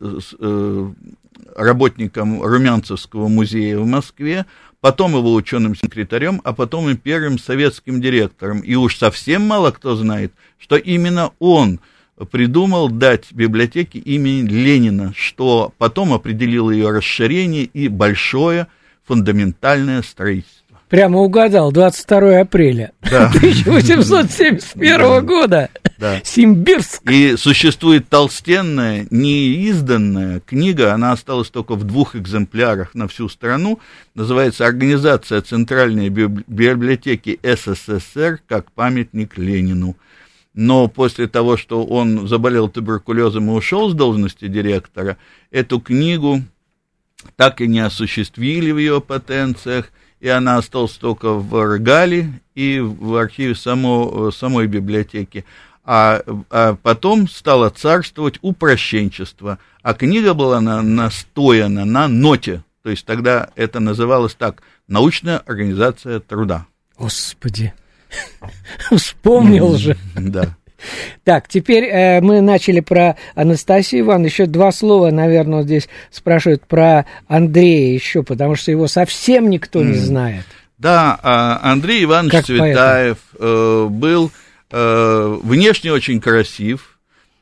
[1.56, 4.46] работником Румянцевского музея в Москве,
[4.82, 8.60] потом его ученым секретарем, а потом и первым советским директором.
[8.60, 11.80] И уж совсем мало кто знает, что именно он–
[12.26, 18.68] придумал дать библиотеке имени Ленина, что потом определило ее расширение и большое
[19.06, 20.68] фундаментальное строительство.
[20.90, 22.94] Прямо угадал, 22 апреля.
[23.02, 23.26] Да.
[23.36, 25.70] 1871 года.
[25.98, 26.22] Да.
[26.24, 27.02] Симбирск.
[27.10, 33.80] И существует толстенная, неизданная книга, она осталась только в двух экземплярах на всю страну,
[34.16, 39.98] называется «Организация Центральной библиотеки СССР как памятник Ленину».
[40.58, 45.18] Но после того, что он заболел туберкулезом и ушел с должности директора,
[45.52, 46.42] эту книгу
[47.36, 53.18] так и не осуществили в ее потенциях, и она осталась только в Рогале и в
[53.18, 55.46] архиве само, самой библиотеки.
[55.84, 63.06] А, а потом стало царствовать упрощенчество, а книга была на, настояна на ноте, то есть
[63.06, 66.66] тогда это называлось так «Научная организация труда».
[66.98, 67.76] Господи,
[68.96, 69.98] вспомнил же.
[70.16, 70.56] Да.
[71.24, 74.28] Так, теперь э, мы начали про Анастасию Ивановну.
[74.28, 79.96] Еще два слова, наверное, здесь спрашивают про Андрея еще, потому что его совсем никто не
[79.96, 80.46] знает.
[80.78, 84.32] Да, а Андрей Иванович Как Цветаев э, был
[84.72, 86.97] э, внешне очень красив,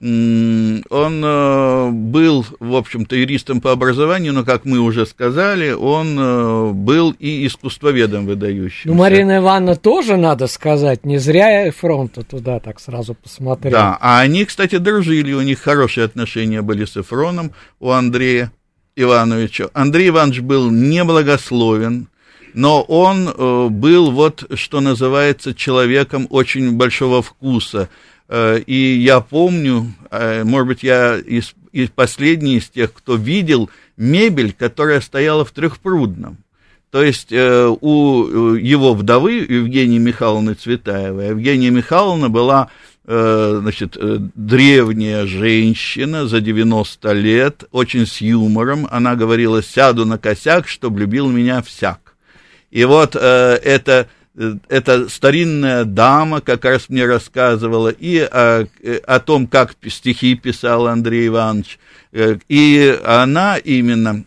[0.06, 6.72] Он э, был, в общем-то, юристом по образованию, но, как мы уже сказали, он э,
[6.74, 8.88] был и искусствоведом выдающимся.
[8.88, 13.72] Ну, Марина Ивановна тоже, надо сказать, не зря фронта туда так сразу посмотрел.
[13.72, 18.52] Да, а они, кстати, дружили, у них хорошие отношения были с Эфроном, у Андрея
[18.96, 19.70] Ивановича.
[19.74, 22.10] Андрей Иванович был неблагословен,
[22.54, 27.90] но он э, был, вот, что называется, человеком очень большого вкуса.
[28.28, 33.70] Э, и я помню, э, может быть, я из, из последний из тех, кто видел
[33.98, 36.38] мебель, которая стояла в Трехпрудном.
[36.90, 42.70] То есть э, у его вдовы Евгении Михайловны Цветаевой, Евгения Михайловна была
[43.08, 43.96] значит,
[44.34, 48.88] древняя женщина за 90 лет, очень с юмором.
[48.90, 52.16] Она говорила, сяду на косяк, чтоб любил меня всяк.
[52.72, 54.08] И вот это
[54.68, 58.68] эта старинная дама как раз мне рассказывала и о,
[59.08, 61.80] о том, как стихи писал Андрей Иванович,
[62.12, 64.26] э, и она именно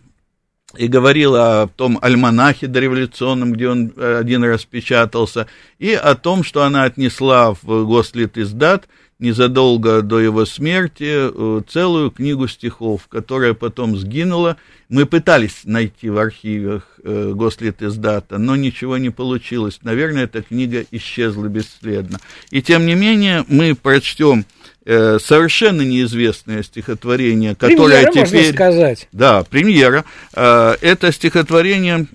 [0.76, 5.46] и говорила о том альманахе дореволюционном, где он один раз печатался,
[5.78, 8.86] и о том, что она отнесла в Гослит издат
[9.18, 14.57] незадолго до его смерти э, целую книгу стихов, которая потом сгинула.
[14.88, 19.81] Мы пытались найти в архивах э, Гослитиздата, но ничего не получилось.
[19.83, 22.18] Наверное, эта книга исчезла бесследно.
[22.50, 24.46] И тем не менее мы прочтем
[24.85, 28.40] э, совершенно неизвестное стихотворение, которое премьера, теперь...
[28.40, 29.09] можно сказать.
[29.12, 30.04] Да, премьера.
[30.33, 32.07] Это стихотворение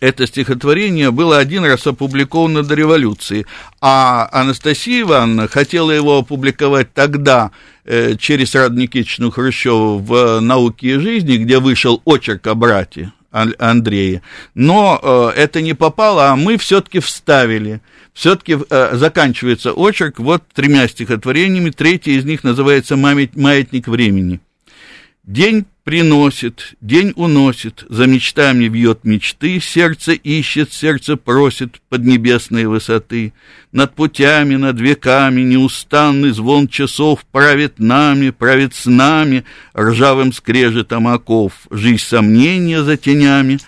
[0.00, 3.46] это стихотворение было один раз опубликовано до революции,
[3.80, 7.50] а Анастасия Ивановна хотела его опубликовать тогда
[7.84, 14.22] э, через Раду Никитичну Хрущеву в «Науке и жизни», где вышел очерк о брате Андрея.
[14.54, 17.80] Но э, это не попало, а мы все-таки вставили.
[18.14, 21.70] Все-таки э, заканчивается очерк вот тремя стихотворениями.
[21.70, 24.40] Третье из них называется «Маятник времени».
[25.28, 33.34] День приносит, день уносит, за мечтами вьет мечты, сердце ищет, сердце просит под небесные высоты.
[33.70, 39.44] Над путями, над веками неустанный звон часов правит нами, правит с нами,
[39.76, 43.58] ржавым скрежетом оков, жизнь сомнения за тенями.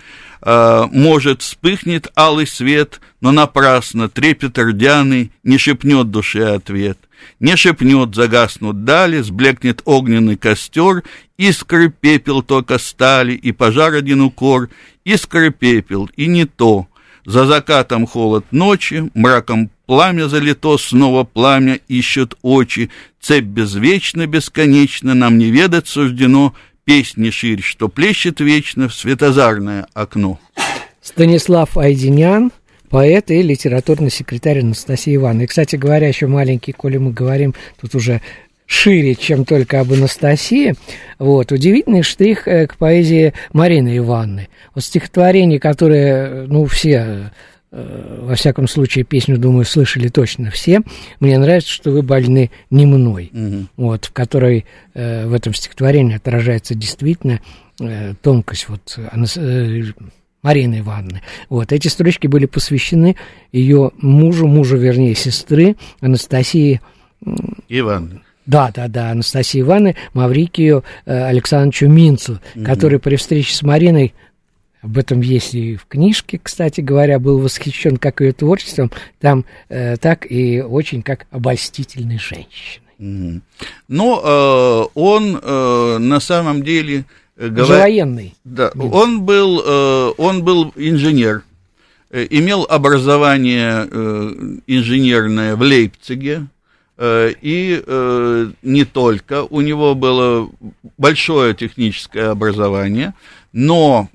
[0.41, 6.99] А, может, вспыхнет алый свет, но напрасно трепет рдяный не шепнет душе ответ.
[7.39, 11.03] Не шепнет, загаснут дали, сблекнет огненный костер,
[11.37, 14.71] искры пепел только стали, и пожар один укор,
[15.05, 16.87] искры пепел, и не то.
[17.27, 25.37] За закатом холод ночи, мраком пламя залито, снова пламя ищет очи, цепь безвечно, бесконечно, нам
[25.37, 26.55] не ведать суждено,
[26.85, 30.41] песни ширь, что плещет вечно в светозарное окно.
[31.03, 32.53] Станислав Айдинян,
[32.91, 35.45] поэт и литературный секретарь Анастасии Ивановны.
[35.45, 38.21] И, кстати говоря, еще маленький, коли мы говорим тут уже
[38.67, 40.75] шире, чем только об Анастасии.
[41.19, 44.49] Вот, удивительный штрих э, к поэзии Марины Ивановны.
[44.75, 47.33] Вот стихотворение, которое, ну, все
[47.73, 50.83] э, во всяком случае, песню, думаю, слышали точно все.
[51.19, 53.31] Мне нравится, что вы больны не мной.
[53.33, 53.69] Мгм.
[53.77, 57.41] Вот, в которой э, в этом стихотворении отражается действительно
[57.81, 59.83] э, тонкость вот э,
[60.43, 61.23] Марины Ивановны.
[61.49, 63.17] Вот, эти строчки были посвящены
[63.53, 66.81] ее мужу, мужу, вернее, сестры Анастасии
[67.69, 68.23] Иван.
[68.47, 74.15] да, да, да, Анастасии Ивановны Маврикию э, Александровичу Минцу, который при встрече с Мариной,
[74.83, 79.99] об этом есть и в книжке, кстати говоря, был восхищен как ее творчеством, там э,
[79.99, 82.87] так и очень как обольстительной женщиной.
[82.99, 83.43] Мгм.
[83.89, 87.05] Но э, он э, на самом деле...
[87.41, 88.35] Же говор- военный.
[88.45, 91.43] Да, он был, э, он был инженер.
[92.11, 96.47] э, имел образование э, инженерное в Лейпциге,
[97.03, 97.83] и
[98.63, 100.51] не только, у него было
[100.99, 103.15] большое техническое образование,
[103.55, 104.11] но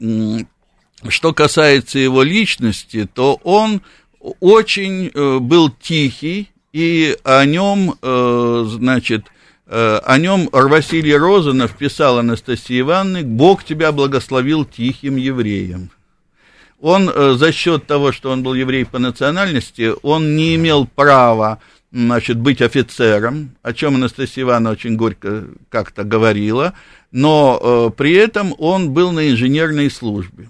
[1.08, 3.82] что касается его личности, то он
[4.40, 5.10] очень
[5.40, 7.96] был тихий, и о нем,
[8.70, 9.24] значит,
[9.68, 15.90] о нем Василий Розанов писал Анастасии Ивановне, «Бог тебя благословил тихим евреем».
[16.80, 21.60] Он за счет того, что он был еврей по национальности, он не имел права
[21.92, 26.74] значит, быть офицером, о чем Анастасия Ивановна очень горько как-то говорила,
[27.12, 30.50] но при этом он был на инженерной службе.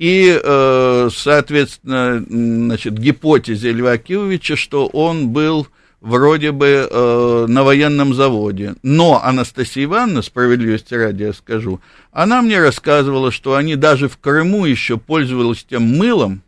[0.00, 5.66] И, э, соответственно, значит, гипотезе Льва Киевича, что он был
[6.00, 8.74] вроде бы э, на военном заводе.
[8.82, 11.80] Но Анастасия Ивановна, справедливости ради я скажу,
[12.12, 16.42] она мне рассказывала, что они даже в Крыму еще пользовались тем мылом,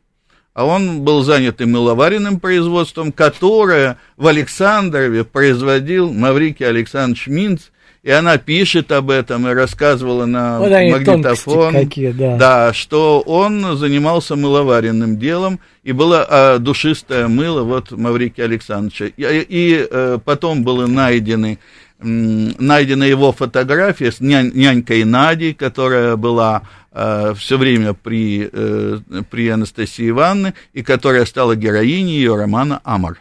[0.55, 7.63] а он был занят и мыловаренным производством, которое в Александрове производил Маврикий Александрович Минц,
[8.03, 12.37] и она пишет об этом и рассказывала на вот магнитофон, какие, да.
[12.37, 19.07] да, что он занимался мыловаренным делом, и было а, душистое мыло вот Маврикия Александровича.
[19.17, 21.59] И, и э, потом были найдены
[22.05, 28.99] найдена его фотография с нянь, нянькой Надей, которая была э, все время при, э,
[29.31, 33.19] при Анастасии Ивановне и которая стала героиней ее романа «Амар».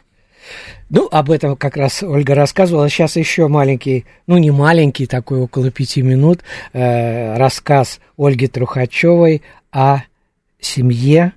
[0.92, 2.89] Ну, об этом как раз Ольга рассказывала.
[2.89, 6.42] Сейчас еще маленький, ну не маленький, такой около пяти минут,
[6.74, 10.02] э, рассказ Ольги Трухачевой о
[10.60, 11.32] семье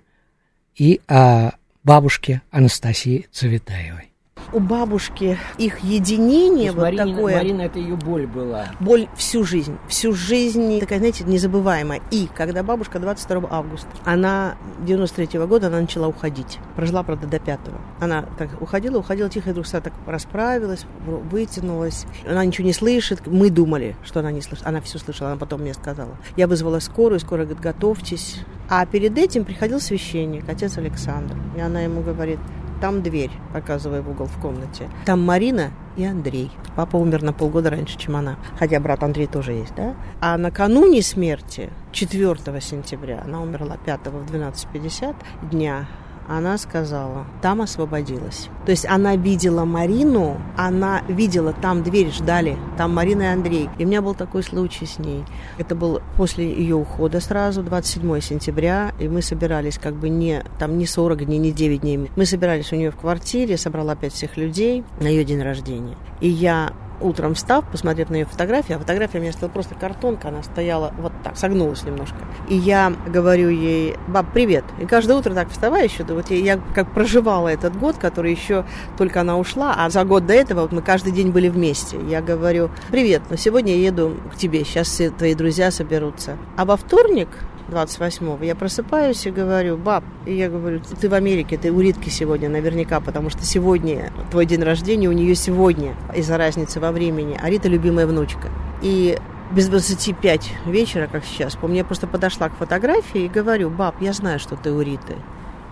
[0.75, 1.53] и о
[1.85, 4.14] бабушке Анастасии Цветаевой
[4.55, 7.37] у бабушки их единение вот Марина, такое.
[7.37, 8.67] Марина, это ее боль была.
[8.79, 9.77] Боль всю жизнь.
[9.89, 12.01] Всю жизнь, такая, знаете, незабываемая.
[12.13, 14.55] И когда бабушка 22 августа, она
[14.87, 16.59] 93 -го года, она начала уходить.
[16.77, 17.81] Прожила, правда, до 5 -го.
[18.01, 22.07] Она так уходила, уходила тихо, и вдруг так расправилась, вытянулась.
[22.27, 23.27] Она ничего не слышит.
[23.27, 24.67] Мы думали, что она не слышит.
[24.67, 26.17] Она все слышала, она потом мне сказала.
[26.37, 28.41] Я вызвала скорую, скорая говорит, готовьтесь.
[28.69, 31.35] А перед этим приходил священник, отец Александр.
[31.57, 32.39] И она ему говорит,
[32.85, 34.91] там дверь, показывая в угол в комнате.
[35.07, 36.51] Там Марина и Андрей.
[36.77, 38.37] Папа умер на полгода раньше, чем она.
[38.59, 39.95] Хотя брат Андрей тоже есть, да?
[40.21, 45.15] А накануне смерти, 4 сентября, она умерла 5 в 12.50
[45.51, 45.87] дня,
[46.29, 48.49] она сказала, там освободилась.
[48.65, 53.69] То есть она видела Марину, она видела, там дверь ждали, там Марина и Андрей.
[53.79, 55.25] И у меня был такой случай с ней.
[55.59, 60.79] Это был после ее ухода сразу, 27 сентября, и мы собирались как бы не, там
[60.79, 62.11] не 40 дней, не 9 дней.
[62.17, 65.97] Мы собирались у нее в квартире, собрала опять всех людей на ее день рождения.
[66.21, 70.29] И я утром встав, посмотрев на ее фотографию, а фотография у меня стояла просто картонка,
[70.29, 72.17] она стояла вот так, согнулась немножко.
[72.49, 74.65] И я говорю ей, баб, привет.
[74.81, 78.65] И каждое утро так вставаю еще, вот я, я как проживала этот год, который еще
[78.97, 81.99] только она ушла, а за год до этого вот мы каждый день были вместе.
[82.09, 86.37] Я говорю, привет, но сегодня я еду к тебе, сейчас все твои друзья соберутся.
[86.57, 87.29] А во вторник
[87.69, 92.09] 28-го, я просыпаюсь и говорю, баб, и я говорю, ты в Америке, ты у Ритки
[92.09, 97.39] сегодня наверняка, потому что сегодня твой день рождения, у нее сегодня из-за разницы во времени,
[97.43, 98.51] а Рита любимая внучка.
[98.83, 99.19] И
[99.51, 104.13] без 25 вечера, как сейчас, по мне просто подошла к фотографии и говорю, баб, я
[104.13, 105.17] знаю, что ты у Риты,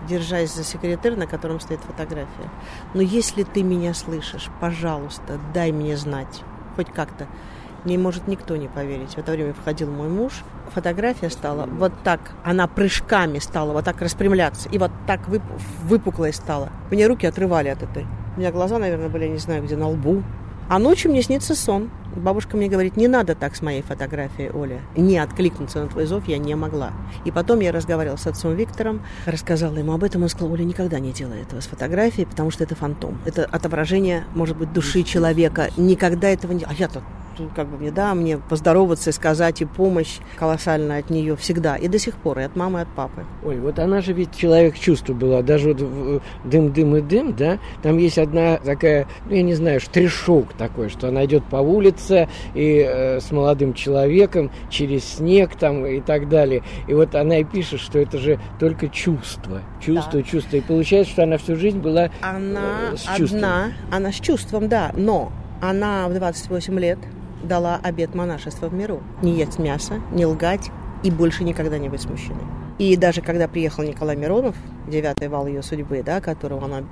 [0.07, 2.49] держась за секретарь, на котором стоит фотография.
[2.93, 6.43] Но если ты меня слышишь, пожалуйста, дай мне знать,
[6.75, 7.27] хоть как-то.
[7.83, 9.15] Мне может никто не поверить.
[9.15, 10.43] В это время входил мой муж.
[10.73, 14.69] Фотография стала вот так, она прыжками стала вот так распрямляться.
[14.69, 15.41] И вот так вып-
[15.83, 16.69] выпуклая стала.
[16.89, 18.05] Мне руки отрывали от этой.
[18.35, 20.23] У меня глаза, наверное, были, я не знаю, где, на лбу.
[20.69, 21.91] А ночью мне снится сон.
[22.15, 24.81] Бабушка мне говорит, не надо так с моей фотографией, Оля.
[24.95, 26.91] Не откликнуться на твой зов я не могла.
[27.25, 30.23] И потом я разговаривала с отцом Виктором, рассказала ему об этом.
[30.23, 33.17] Он сказал, Оля, никогда не делай этого с фотографией, потому что это фантом.
[33.25, 35.69] Это отображение, может быть, души человека.
[35.77, 36.63] Никогда этого не...
[36.63, 37.01] А я-то
[37.55, 41.75] как бы мне, да, мне поздороваться и сказать, и помощь колоссальная от нее всегда.
[41.75, 43.25] И до сих пор, и от мамы, и от папы.
[43.43, 45.41] Ой, вот она же ведь человек чувства была.
[45.41, 49.79] Даже вот «Дым, дым и дым», да, там есть одна такая, ну, я не знаю,
[49.79, 55.85] штришок такой, что она идет по улице и э, с молодым человеком через снег там
[55.85, 56.63] и так далее.
[56.87, 59.61] И вот она и пишет, что это же только чувство.
[59.79, 60.23] Чувство, да.
[60.23, 60.57] чувство.
[60.57, 63.37] И получается, что она всю жизнь была она э, с чувством.
[63.37, 65.31] Одна, она с чувством, да, но
[65.61, 66.99] она в 28 лет
[67.43, 69.01] дала обет монашества в миру.
[69.21, 70.71] Не есть мясо, не лгать
[71.03, 72.62] и больше никогда не быть мужчиной.
[72.79, 74.55] И даже когда приехал Николай Миронов,
[74.87, 76.83] девятый вал ее судьбы, да, которого она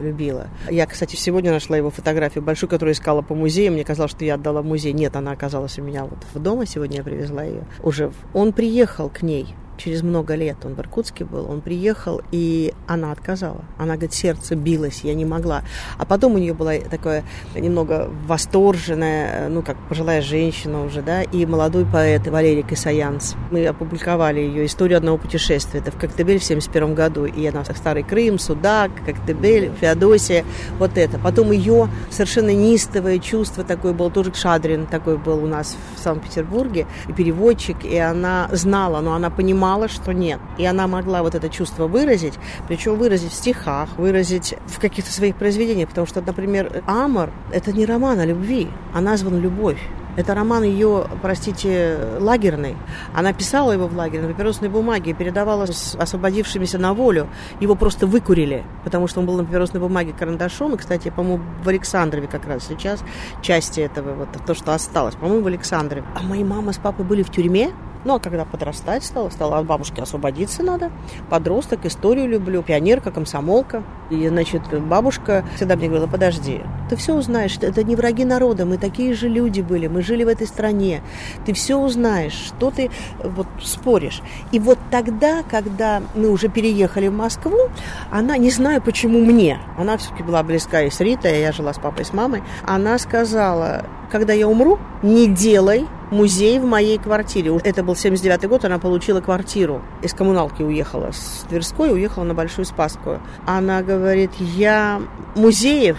[0.00, 0.48] любила.
[0.70, 3.72] Я, кстати, сегодня нашла его фотографию большую, которую искала по музею.
[3.72, 4.92] Мне казалось, что я отдала в музей.
[4.92, 6.66] Нет, она оказалась у меня вот в дома.
[6.66, 7.64] Сегодня я привезла ее.
[7.82, 12.72] Уже он приехал к ней через много лет, он в Иркутске был, он приехал, и
[12.86, 13.64] она отказала.
[13.78, 15.62] Она, говорит, сердце билось, я не могла.
[15.98, 21.46] А потом у нее была такое немного восторженная, ну, как пожилая женщина уже, да, и
[21.46, 23.34] молодой поэт Валерий Касаянц.
[23.50, 25.80] Мы опубликовали ее «Историю одного путешествия».
[25.80, 30.44] Это в Коктебель в 71 году, и она Старый Крым, Судак, Коктебель, Феодосия,
[30.78, 31.18] вот это.
[31.18, 36.86] Потом ее совершенно неистовое чувство такое было, тоже Шадрин такой был у нас в Санкт-Петербурге,
[37.08, 40.40] и переводчик, и она знала, но она понимала, что нет.
[40.58, 42.34] И она могла вот это чувство выразить,
[42.68, 47.86] причем выразить в стихах, выразить в каких-то своих произведениях, потому что, например, «Амор»— это не
[47.86, 49.78] роман о любви, а назван «Любовь».
[50.16, 52.76] Это роман ее, простите, лагерный.
[53.12, 57.26] Она писала его в лагере на папиросной бумаге и передавала с освободившимися на волю.
[57.60, 60.74] Его просто выкурили, потому что он был на папиросной бумаге карандашом.
[60.74, 63.00] И, кстати, по-моему, в Александрове как раз сейчас
[63.42, 66.04] части этого, вот то, что осталось, по-моему, в Александрове.
[66.14, 67.72] А мои мама с папой были в тюрьме,
[68.04, 70.90] ну, а когда подрастать стала, стала от бабушки освободиться надо.
[71.30, 73.82] Подросток, историю люблю, пионерка, комсомолка.
[74.10, 78.76] И, значит, бабушка всегда мне говорила, подожди, ты все узнаешь, это не враги народа, мы
[78.76, 81.02] такие же люди были, мы жили в этой стране.
[81.46, 82.90] Ты все узнаешь, что ты
[83.22, 84.22] вот споришь.
[84.52, 87.68] И вот тогда, когда мы уже переехали в Москву,
[88.10, 91.78] она, не знаю почему мне, она все-таки была близка и с Ритой, я жила с
[91.78, 97.58] папой с мамой, она сказала, когда я умру, не делай музей в моей квартире.
[97.64, 99.82] Это был 79 год, она получила квартиру.
[100.02, 103.20] Из коммуналки уехала с Тверской, уехала на Большую Спасскую.
[103.46, 103.93] Она говорит,
[104.38, 105.02] я
[105.34, 105.98] музеев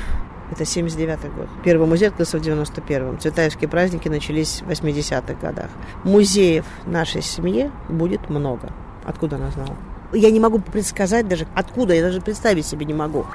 [0.52, 1.48] это 79 год.
[1.64, 3.20] Первый музей открылся в 91-м.
[3.20, 5.70] Цветаевские праздники начались в 80-х годах.
[6.04, 8.72] Музеев нашей семье будет много.
[9.04, 9.76] Откуда она знала?
[10.14, 13.26] Я не могу предсказать даже, откуда, я даже представить себе не могу.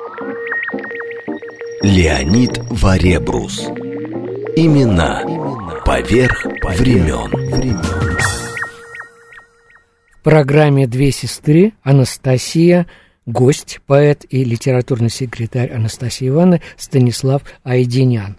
[1.83, 3.67] Леонид Варебрус.
[4.57, 5.23] Имена.
[5.85, 6.45] Поверх
[6.79, 7.31] времен.
[10.13, 12.87] В программе «Две сестры» Анастасия,
[13.27, 18.37] гость, поэт и литературный секретарь Анастасии Ивановны Станислав Айдинян.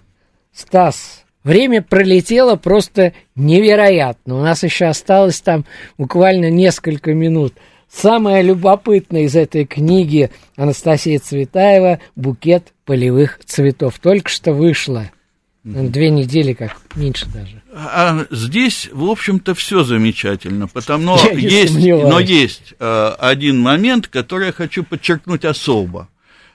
[0.54, 4.38] Стас, время пролетело просто невероятно.
[4.40, 5.66] У нас еще осталось там
[5.98, 7.54] буквально несколько минут.
[7.90, 15.10] Самое любопытное из этой книги Анастасия Цветаева «Букет полевых цветов» только что вышло–
[15.64, 17.61] Две недели, как меньше даже.
[17.74, 24.48] А здесь, в общем-то, все замечательно, потому что есть, но есть э, один момент, который
[24.48, 26.10] я хочу подчеркнуть особо.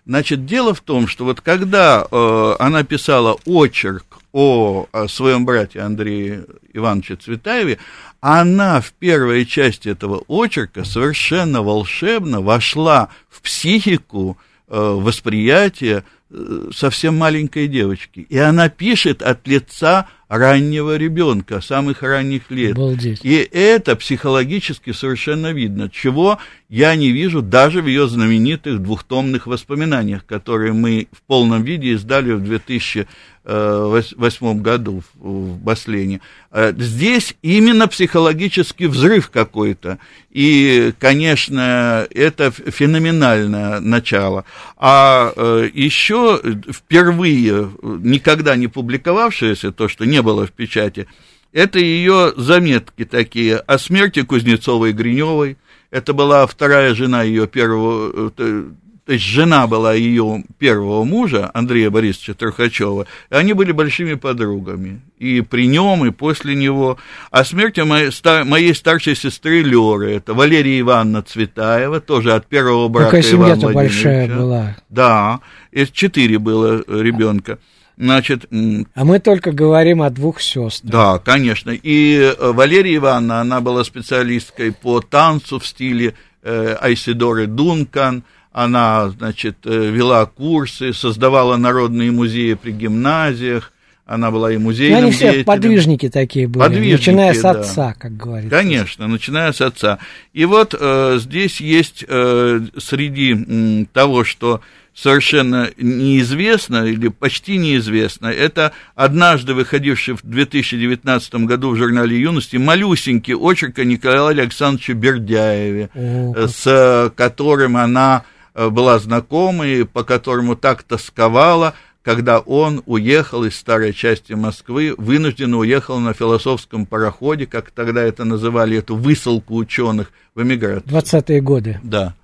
[0.05, 5.81] Значит, дело в том, что вот когда э, она писала очерк о, о своем брате
[5.81, 6.45] Андрее
[6.75, 7.79] Ивановиче Цветаеве,
[8.21, 14.37] она в первой части этого очерка совершенно волшебно вошла в психику,
[14.69, 18.27] э, восприятие Э, совсем маленькой девочки.
[18.29, 22.73] И она пишет от лица раннего ребенка, самых ранних лет.
[22.73, 23.21] Обалдеть.
[23.23, 30.27] И это психологически совершенно видно, чего я не вижу даже в ее знаменитых двухтомных воспоминаниях,
[30.27, 33.07] которые мы в полном виде издали в 2000
[33.47, 36.21] 2008 году в Баслене.
[36.51, 39.99] Э, здесь именно психологический взрыв какой-то.
[40.31, 44.45] И, конечно, это феноменальное начало.
[44.77, 46.41] А э, еще
[46.71, 51.07] впервые, никогда не публиковавшееся, то, что не было в печати,
[51.53, 55.57] это ее заметки такие о смерти Кузнецовой и Гриневой.
[55.91, 58.65] Это была вторая жена ее первого э,
[59.07, 65.01] то есть жена была ее первого мужа, Андрея Борисовича Трухачева, и они были большими подругами.
[65.21, 66.99] И при нем, и после него.
[67.31, 68.11] О смерти моей,
[68.45, 74.27] моей старшей сестры Леры, это Валерия Ивановна Цветаева, тоже от первого брака Какая семья-то большая
[74.27, 74.77] была.
[74.89, 75.39] Да,
[75.71, 77.61] и четыре было ребенка.
[77.97, 80.93] Значит, а мы только говорим о двух сестрах.
[80.93, 81.71] Да, конечно.
[81.71, 88.25] И э, Валерия Ивановна, она была специалисткой по танцу в стиле э, Айсидоры Дункан–
[88.57, 93.71] она, значит, э, вела курсы, создавала народные музеи при гимназиях,
[94.07, 98.17] она была и музейным Но они все подвижники такие были, подвижники, начиная с отца, как
[98.17, 98.57] говорится.
[98.57, 99.99] Конечно, начиная с отца.
[100.33, 104.63] И вот э, здесь есть э, среди э, того, что
[104.95, 113.35] совершенно неизвестно или почти неизвестно, это однажды выходивший в 2019 году в журнале «Юности» малюсенький
[113.35, 118.25] очерк о Николае Александровиче Бердяеве, О, с которым она
[118.57, 125.59] Э, была знакомой, по которому так тосковала, когда он уехал из старой части Москвы, вынужденно
[125.59, 130.91] уехал на философском пароходе, как тогда это называли, эту высылку ученых в эмиграцию.
[130.91, 131.81] 20-е годы.
[131.83, 132.15] Да.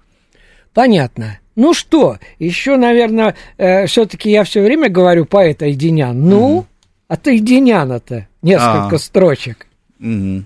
[0.73, 1.39] Понятно.
[1.55, 6.19] Ну что, еще, наверное, э, все-таки я все время говорю поэт Айдинян.
[6.19, 6.67] Ну, угу.
[7.09, 9.67] а ты Айдиняна-то несколько а, строчек.
[10.01, 10.45] Угу.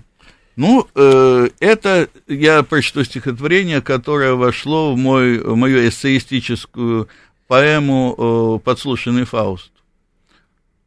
[0.57, 7.07] Ну, э, это я прочту стихотворение, которое вошло в, мой, в мою эссеистическую
[7.45, 9.71] поэму э, «Подслушанный Фауст».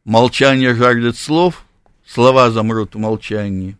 [0.03, 1.63] Молчание жаждет слов,
[2.05, 3.77] слова замрут в молчании.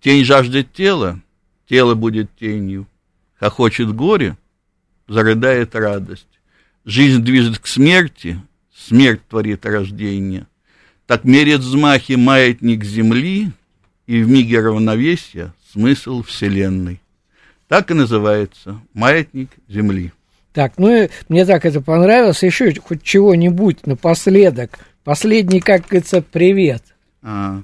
[0.00, 1.20] Тень жаждет тела,
[1.68, 2.88] тело будет тенью.
[3.38, 4.36] Хохочет горе,
[5.06, 6.26] зарыдает радость.
[6.84, 8.42] Жизнь движет к смерти,
[8.74, 10.48] смерть творит рождение.
[11.06, 13.52] Так мерит взмахи маятник земли,
[14.06, 17.00] и в миге равновесия смысл Вселенной.
[17.68, 20.12] Так и называется «Маятник Земли».
[20.52, 22.42] Так, ну и мне так это понравилось.
[22.42, 24.78] Еще хоть чего-нибудь напоследок.
[25.04, 26.82] Последний, как говорится, привет.
[27.22, 27.62] А.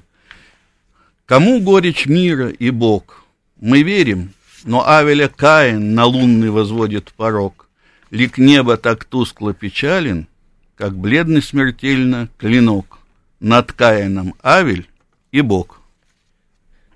[1.25, 3.23] Кому горечь мира и Бог?
[3.61, 4.33] Мы верим,
[4.63, 7.69] но Авеля Каин на лунный возводит порог.
[8.09, 10.27] Лик неба так тускло печален,
[10.75, 12.97] как бледный смертельно клинок.
[13.39, 14.89] Над Каином Авель
[15.31, 15.78] и Бог.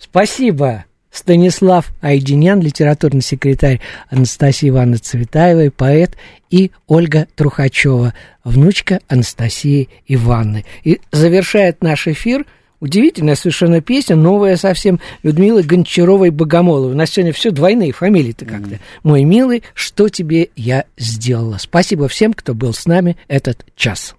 [0.04, 3.80] Спасибо, Станислав Айдинян, литературный секретарь
[4.10, 6.18] Анастасии Ивановны Цветаевой, поэт,
[6.50, 10.66] и Ольга Трухачева, внучка Анастасии Ивановны.
[10.84, 12.46] И завершает наш эфир
[12.82, 16.92] удивительная совершенно песня, новая совсем, Людмилы Гончаровой-Богомоловой.
[16.92, 18.80] У нас сегодня все двойные фамилии-то как-то.
[19.04, 21.58] Мой милый, что тебе я сделала?
[21.60, 24.16] Спасибо всем, кто был с нами этот час.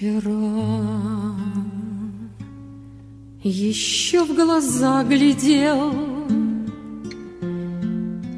[0.00, 1.36] Вчера
[3.44, 5.92] еще в глаза глядел,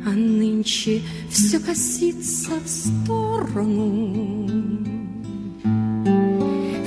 [0.05, 4.49] А нынче все косится в сторону.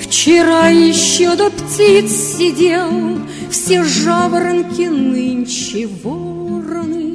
[0.02, 3.18] Вчера еще до птиц сидел,
[3.50, 7.15] Все жаворонки нынче вороны.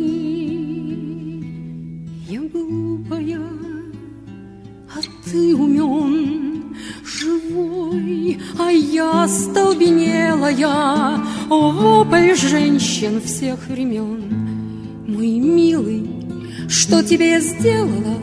[10.51, 15.05] Столбенелая, вопль женщин всех времен.
[15.07, 16.09] Мой милый,
[16.69, 18.17] что тебе я сделала?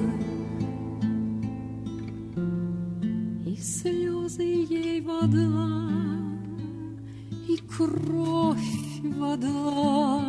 [3.45, 5.89] И слезы ей вода,
[7.47, 8.57] и кровь
[9.17, 10.19] вода,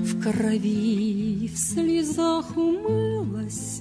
[0.00, 3.80] в крови, в слезах умылась.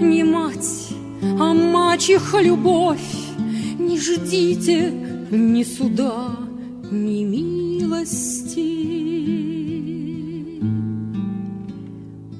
[0.00, 0.88] Не мать,
[1.22, 3.19] а мачеха любовь,
[4.00, 4.90] ждите
[5.30, 6.36] ни суда,
[6.90, 8.70] ни милости.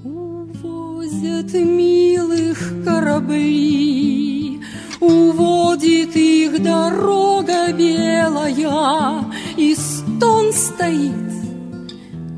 [0.02, 4.61] Увозят милых корабли,
[5.00, 9.24] уводит их дорога белая,
[9.56, 11.30] и стон стоит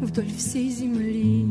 [0.00, 1.41] вдоль всей земли.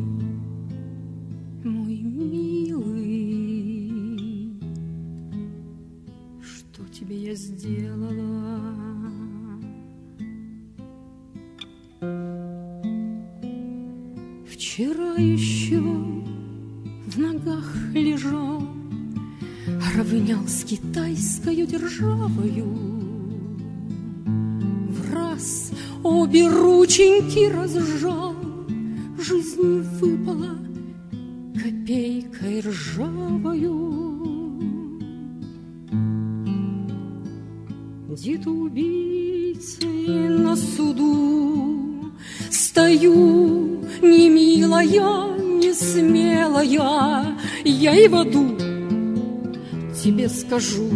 [21.81, 22.67] Державою.
[24.89, 25.71] В раз
[26.03, 28.35] обе рученьки разжал,
[29.19, 30.57] Жизнь выпала
[31.55, 33.97] копейкой ржавою.
[38.09, 42.11] Дед убийцей на суду
[42.49, 48.71] Стою, не милая, не смелая Я и в аду
[50.03, 50.89] тебе скажу,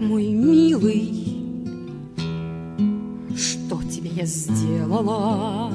[0.00, 1.12] мой милый
[3.36, 5.72] Что тебе я сделала?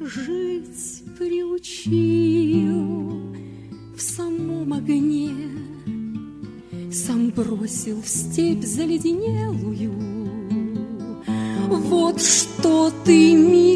[0.00, 2.78] Жить приучил
[3.96, 5.30] в самом огне
[6.92, 9.92] сам бросил в степь заледенелую.
[11.68, 13.67] Вот что ты, милый,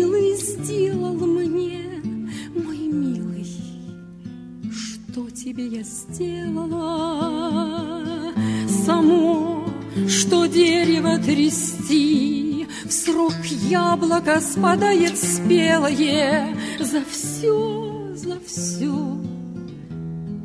[14.22, 19.18] яблоко спадает спелое, за все, за все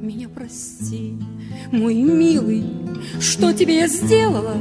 [0.01, 1.17] меня прости
[1.71, 2.63] мой милый,
[3.19, 4.55] что тебе я сделала?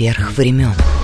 [0.00, 0.99] Поверх времен.